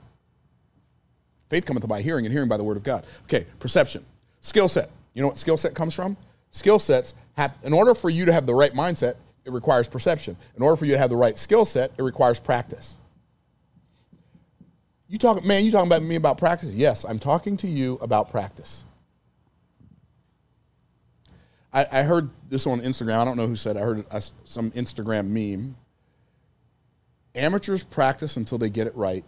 Faith 1.49 1.65
cometh 1.65 1.87
by 1.87 2.01
hearing, 2.01 2.25
and 2.25 2.33
hearing 2.33 2.47
by 2.47 2.57
the 2.57 2.63
word 2.63 2.77
of 2.77 2.83
God. 2.83 3.05
Okay, 3.23 3.45
perception. 3.59 4.05
Skill 4.41 4.69
set. 4.69 4.91
You 5.15 5.23
know 5.23 5.29
what 5.29 5.39
skill 5.39 5.57
set 5.57 5.73
comes 5.73 5.95
from? 5.95 6.15
Skill 6.51 6.77
sets 6.77 7.15
have, 7.33 7.57
in 7.63 7.73
order 7.73 7.95
for 7.95 8.09
you 8.09 8.25
to 8.25 8.33
have 8.33 8.45
the 8.45 8.53
right 8.53 8.73
mindset, 8.73 9.15
it 9.49 9.53
requires 9.53 9.87
perception. 9.87 10.37
In 10.55 10.63
order 10.63 10.75
for 10.75 10.85
you 10.85 10.93
to 10.93 10.97
have 10.97 11.09
the 11.09 11.17
right 11.17 11.37
skill 11.37 11.65
set, 11.65 11.91
it 11.97 12.03
requires 12.03 12.39
practice. 12.39 12.97
You 15.07 15.17
talk, 15.17 15.43
man, 15.43 15.65
you 15.65 15.71
talking 15.71 15.87
about 15.87 16.03
me 16.03 16.15
about 16.15 16.37
practice? 16.37 16.73
Yes, 16.73 17.03
I'm 17.03 17.19
talking 17.19 17.57
to 17.57 17.67
you 17.67 17.95
about 18.01 18.29
practice. 18.29 18.83
I, 21.73 21.85
I 21.91 22.03
heard 22.03 22.29
this 22.47 22.67
on 22.67 22.81
Instagram. 22.81 23.17
I 23.17 23.25
don't 23.25 23.37
know 23.37 23.47
who 23.47 23.55
said. 23.55 23.75
It. 23.75 23.79
I 23.79 23.83
heard 23.83 23.99
it, 23.99 24.31
some 24.45 24.71
Instagram 24.71 25.27
meme. 25.27 25.75
Amateurs 27.35 27.83
practice 27.83 28.37
until 28.37 28.57
they 28.57 28.69
get 28.69 28.87
it 28.87 28.95
right. 28.95 29.25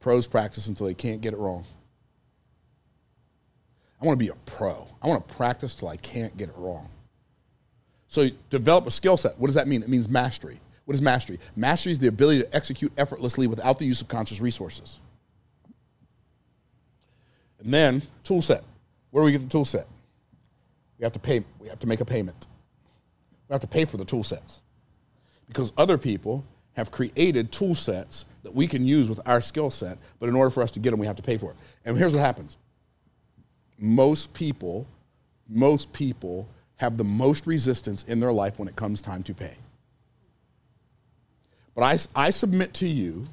Pros 0.00 0.26
practice 0.26 0.68
until 0.68 0.86
they 0.86 0.94
can't 0.94 1.20
get 1.20 1.34
it 1.34 1.38
wrong. 1.38 1.64
I 4.00 4.04
want 4.04 4.18
to 4.18 4.24
be 4.24 4.30
a 4.30 4.36
pro. 4.44 4.86
I 5.02 5.08
want 5.08 5.26
to 5.26 5.34
practice 5.34 5.74
till 5.74 5.88
I 5.88 5.96
can't 5.96 6.36
get 6.36 6.48
it 6.48 6.54
wrong. 6.56 6.88
So 8.16 8.30
develop 8.48 8.86
a 8.86 8.90
skill 8.90 9.18
set. 9.18 9.38
What 9.38 9.48
does 9.48 9.56
that 9.56 9.68
mean? 9.68 9.82
It 9.82 9.90
means 9.90 10.08
mastery. 10.08 10.58
What 10.86 10.94
is 10.94 11.02
mastery? 11.02 11.38
Mastery 11.54 11.92
is 11.92 11.98
the 11.98 12.08
ability 12.08 12.40
to 12.40 12.56
execute 12.56 12.90
effortlessly 12.96 13.46
without 13.46 13.78
the 13.78 13.84
use 13.84 14.00
of 14.00 14.08
conscious 14.08 14.40
resources. 14.40 15.00
And 17.58 17.74
then 17.74 18.00
tool 18.24 18.40
set. 18.40 18.64
Where 19.10 19.20
do 19.20 19.26
we 19.26 19.32
get 19.32 19.42
the 19.42 19.50
tool 19.50 19.66
set? 19.66 19.86
We 20.98 21.04
have 21.04 21.12
to 21.12 21.18
pay. 21.18 21.44
We 21.60 21.68
have 21.68 21.78
to 21.80 21.86
make 21.86 22.00
a 22.00 22.06
payment. 22.06 22.46
We 23.50 23.52
have 23.52 23.60
to 23.60 23.66
pay 23.66 23.84
for 23.84 23.98
the 23.98 24.06
tool 24.06 24.24
sets 24.24 24.62
because 25.46 25.74
other 25.76 25.98
people 25.98 26.42
have 26.72 26.90
created 26.90 27.52
tool 27.52 27.74
sets 27.74 28.24
that 28.44 28.54
we 28.54 28.66
can 28.66 28.86
use 28.86 29.10
with 29.10 29.20
our 29.28 29.42
skill 29.42 29.70
set. 29.70 29.98
But 30.20 30.30
in 30.30 30.34
order 30.34 30.48
for 30.48 30.62
us 30.62 30.70
to 30.70 30.80
get 30.80 30.90
them, 30.90 31.00
we 31.00 31.06
have 31.06 31.16
to 31.16 31.22
pay 31.22 31.36
for 31.36 31.50
it. 31.50 31.56
And 31.84 31.98
here's 31.98 32.14
what 32.14 32.20
happens: 32.20 32.56
most 33.78 34.32
people, 34.32 34.86
most 35.50 35.92
people 35.92 36.48
have 36.76 36.96
the 36.96 37.04
most 37.04 37.46
resistance 37.46 38.02
in 38.04 38.20
their 38.20 38.32
life 38.32 38.58
when 38.58 38.68
it 38.68 38.76
comes 38.76 39.00
time 39.00 39.22
to 39.24 39.34
pay. 39.34 39.54
But 41.74 41.82
I, 41.82 42.26
I 42.26 42.30
submit 42.30 42.74
to 42.74 42.88
you, 42.88 43.26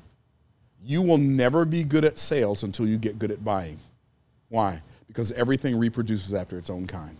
you 0.84 1.02
will 1.02 1.18
never 1.18 1.66
be 1.66 1.84
good 1.84 2.06
at 2.06 2.20
sales 2.20 2.64
until 2.64 2.88
you 2.88 2.98
get 2.98 3.20
good 3.20 3.32
at 3.32 3.44
buying. 3.44 3.80
Why? 4.50 4.82
Because 5.08 5.32
everything 5.32 5.78
reproduces 5.78 6.34
after 6.34 6.58
its 6.58 6.70
own 6.70 6.88
kind. 6.88 7.18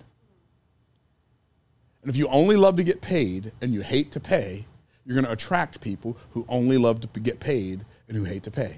And 2.02 2.10
if 2.10 2.18
you 2.18 2.28
only 2.28 2.58
love 2.58 2.76
to 2.78 2.84
get 2.84 3.02
paid 3.02 3.52
and 3.62 3.74
you 3.74 3.82
hate 3.82 4.12
to 4.12 4.20
pay, 4.20 4.66
you're 5.06 5.16
going 5.16 5.26
to 5.26 5.32
attract 5.32 5.80
people 5.80 6.18
who 6.32 6.46
only 6.50 6.78
love 6.78 7.02
to 7.02 7.20
get 7.20 7.40
paid 7.40 7.86
and 8.08 8.18
who 8.18 8.26
hate 8.26 8.44
to 8.44 8.52
pay. 8.52 8.78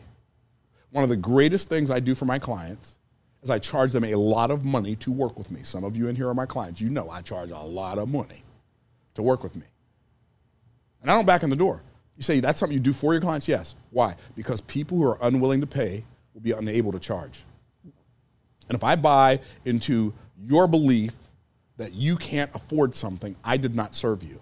One 0.91 1.03
of 1.03 1.09
the 1.09 1.17
greatest 1.17 1.67
things 1.67 1.89
I 1.89 1.99
do 1.99 2.15
for 2.15 2.25
my 2.25 2.39
clients 2.39 2.97
is 3.45 3.51
I 3.51 3.59
charge 3.59 3.91
them 3.91 4.03
a 4.03 4.15
lot 4.15 4.51
of 4.51 4.65
money 4.65 4.95
to 4.97 5.11
work 5.11 5.37
with 5.37 5.51
me. 5.51 5.61
Some 5.63 5.83
of 5.83 5.95
you 5.95 6.07
in 6.07 6.15
here 6.15 6.27
are 6.27 6.33
my 6.33 6.47
clients. 6.47 6.81
You 6.81 6.89
know 6.89 7.09
I 7.09 7.21
charge 7.21 7.51
a 7.51 7.59
lot 7.59 7.99
of 7.99 8.09
money 8.09 8.43
to 9.13 9.21
work 9.21 9.43
with 9.43 9.55
me. 9.55 9.65
And 11.01 11.11
I 11.11 11.15
don't 11.15 11.25
back 11.25 11.43
in 11.43 11.51
the 11.51 11.55
door. 11.55 11.81
You 12.17 12.23
say 12.23 12.39
that's 12.39 12.59
something 12.59 12.73
you 12.73 12.81
do 12.81 12.91
for 12.91 13.13
your 13.13 13.21
clients? 13.21 13.47
Yes. 13.47 13.75
Why? 13.91 14.15
Because 14.35 14.61
people 14.61 14.97
who 14.97 15.05
are 15.05 15.19
unwilling 15.21 15.61
to 15.61 15.67
pay 15.67 16.03
will 16.33 16.41
be 16.41 16.53
unable 16.53 16.91
to 16.91 16.99
charge. 16.99 17.43
And 18.67 18.75
if 18.75 18.83
I 18.83 18.95
buy 18.95 19.39
into 19.63 20.11
your 20.41 20.67
belief 20.67 21.13
that 21.77 21.93
you 21.93 22.17
can't 22.17 22.49
afford 22.55 22.95
something, 22.95 23.35
I 23.43 23.57
did 23.57 23.75
not 23.75 23.95
serve 23.95 24.23
you. 24.23 24.41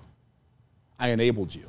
I 0.97 1.09
enabled 1.09 1.53
you. 1.53 1.65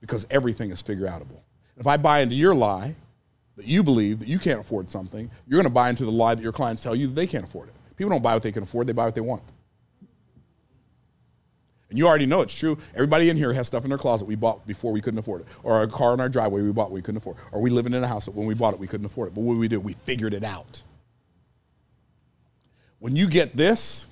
Because 0.00 0.26
everything 0.30 0.70
is 0.70 0.82
figure 0.82 1.06
outable. 1.06 1.40
If 1.78 1.86
I 1.86 1.96
buy 1.96 2.20
into 2.20 2.34
your 2.34 2.54
lie 2.54 2.94
that 3.60 3.68
you 3.68 3.82
believe 3.82 4.18
that 4.20 4.28
you 4.28 4.38
can't 4.38 4.58
afford 4.58 4.90
something, 4.90 5.30
you're 5.46 5.58
going 5.58 5.64
to 5.64 5.70
buy 5.70 5.90
into 5.90 6.04
the 6.04 6.10
lie 6.10 6.34
that 6.34 6.42
your 6.42 6.52
clients 6.52 6.82
tell 6.82 6.96
you 6.96 7.06
that 7.06 7.12
they 7.12 7.26
can't 7.26 7.44
afford 7.44 7.68
it. 7.68 7.74
People 7.96 8.10
don't 8.10 8.22
buy 8.22 8.32
what 8.32 8.42
they 8.42 8.52
can 8.52 8.62
afford, 8.62 8.86
they 8.86 8.94
buy 8.94 9.04
what 9.04 9.14
they 9.14 9.20
want. 9.20 9.42
And 11.90 11.98
you 11.98 12.06
already 12.06 12.24
know 12.24 12.40
it's 12.40 12.56
true. 12.56 12.78
Everybody 12.94 13.28
in 13.28 13.36
here 13.36 13.52
has 13.52 13.66
stuff 13.66 13.82
in 13.84 13.90
their 13.90 13.98
closet 13.98 14.26
we 14.26 14.36
bought 14.36 14.64
before 14.66 14.92
we 14.92 15.00
couldn't 15.00 15.18
afford 15.18 15.42
it, 15.42 15.48
or 15.62 15.82
a 15.82 15.88
car 15.88 16.14
in 16.14 16.20
our 16.20 16.28
driveway 16.28 16.62
we 16.62 16.72
bought 16.72 16.90
we 16.90 17.02
couldn't 17.02 17.18
afford, 17.18 17.36
or 17.52 17.60
we 17.60 17.68
living 17.68 17.92
in 17.92 18.02
a 18.02 18.08
house 18.08 18.24
that 18.24 18.34
when 18.34 18.46
we 18.46 18.54
bought 18.54 18.72
it 18.72 18.80
we 18.80 18.86
couldn't 18.86 19.06
afford 19.06 19.28
it. 19.28 19.34
But 19.34 19.42
what 19.42 19.54
did 19.54 19.60
we 19.60 19.68
do? 19.68 19.80
We 19.80 19.92
figured 19.92 20.32
it 20.32 20.44
out. 20.44 20.82
When 23.00 23.16
you 23.16 23.26
get 23.28 23.56
this, 23.56 24.06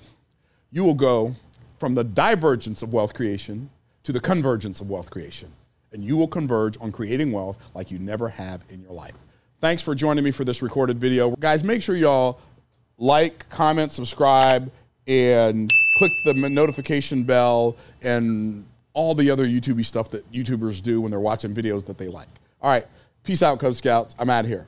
you 0.71 0.83
will 0.83 0.93
go 0.93 1.35
from 1.79 1.95
the 1.95 2.03
divergence 2.03 2.83
of 2.83 2.93
wealth 2.93 3.13
creation 3.13 3.69
to 4.03 4.11
the 4.11 4.19
convergence 4.19 4.81
of 4.81 4.89
wealth 4.89 5.09
creation. 5.09 5.49
And 5.91 6.03
you 6.03 6.17
will 6.17 6.27
converge 6.27 6.77
on 6.81 6.91
creating 6.91 7.31
wealth 7.31 7.57
like 7.73 7.89
you 7.91 7.97
never 7.97 8.29
have 8.29 8.61
in 8.69 8.81
your 8.81 8.91
life. 8.91 9.15
Thanks 9.61 9.83
for 9.83 9.93
joining 9.93 10.23
me 10.23 10.31
for 10.31 10.45
this 10.45 10.61
recorded 10.61 10.99
video. 10.99 11.31
Guys, 11.31 11.65
make 11.65 11.81
sure 11.81 11.97
y'all 11.97 12.39
like, 12.97 13.49
comment, 13.49 13.91
subscribe, 13.91 14.71
and 15.05 15.69
click 15.97 16.13
the 16.23 16.33
notification 16.33 17.23
bell 17.23 17.75
and 18.01 18.65
all 18.93 19.13
the 19.13 19.29
other 19.29 19.45
YouTubey 19.45 19.85
stuff 19.85 20.09
that 20.11 20.29
YouTubers 20.31 20.81
do 20.81 21.01
when 21.01 21.11
they're 21.11 21.19
watching 21.19 21.53
videos 21.53 21.85
that 21.87 21.97
they 21.97 22.07
like. 22.07 22.29
All 22.61 22.71
right, 22.71 22.85
peace 23.23 23.43
out, 23.43 23.59
Cub 23.59 23.75
Scouts. 23.75 24.15
I'm 24.17 24.29
out 24.29 24.45
of 24.45 24.49
here. 24.49 24.65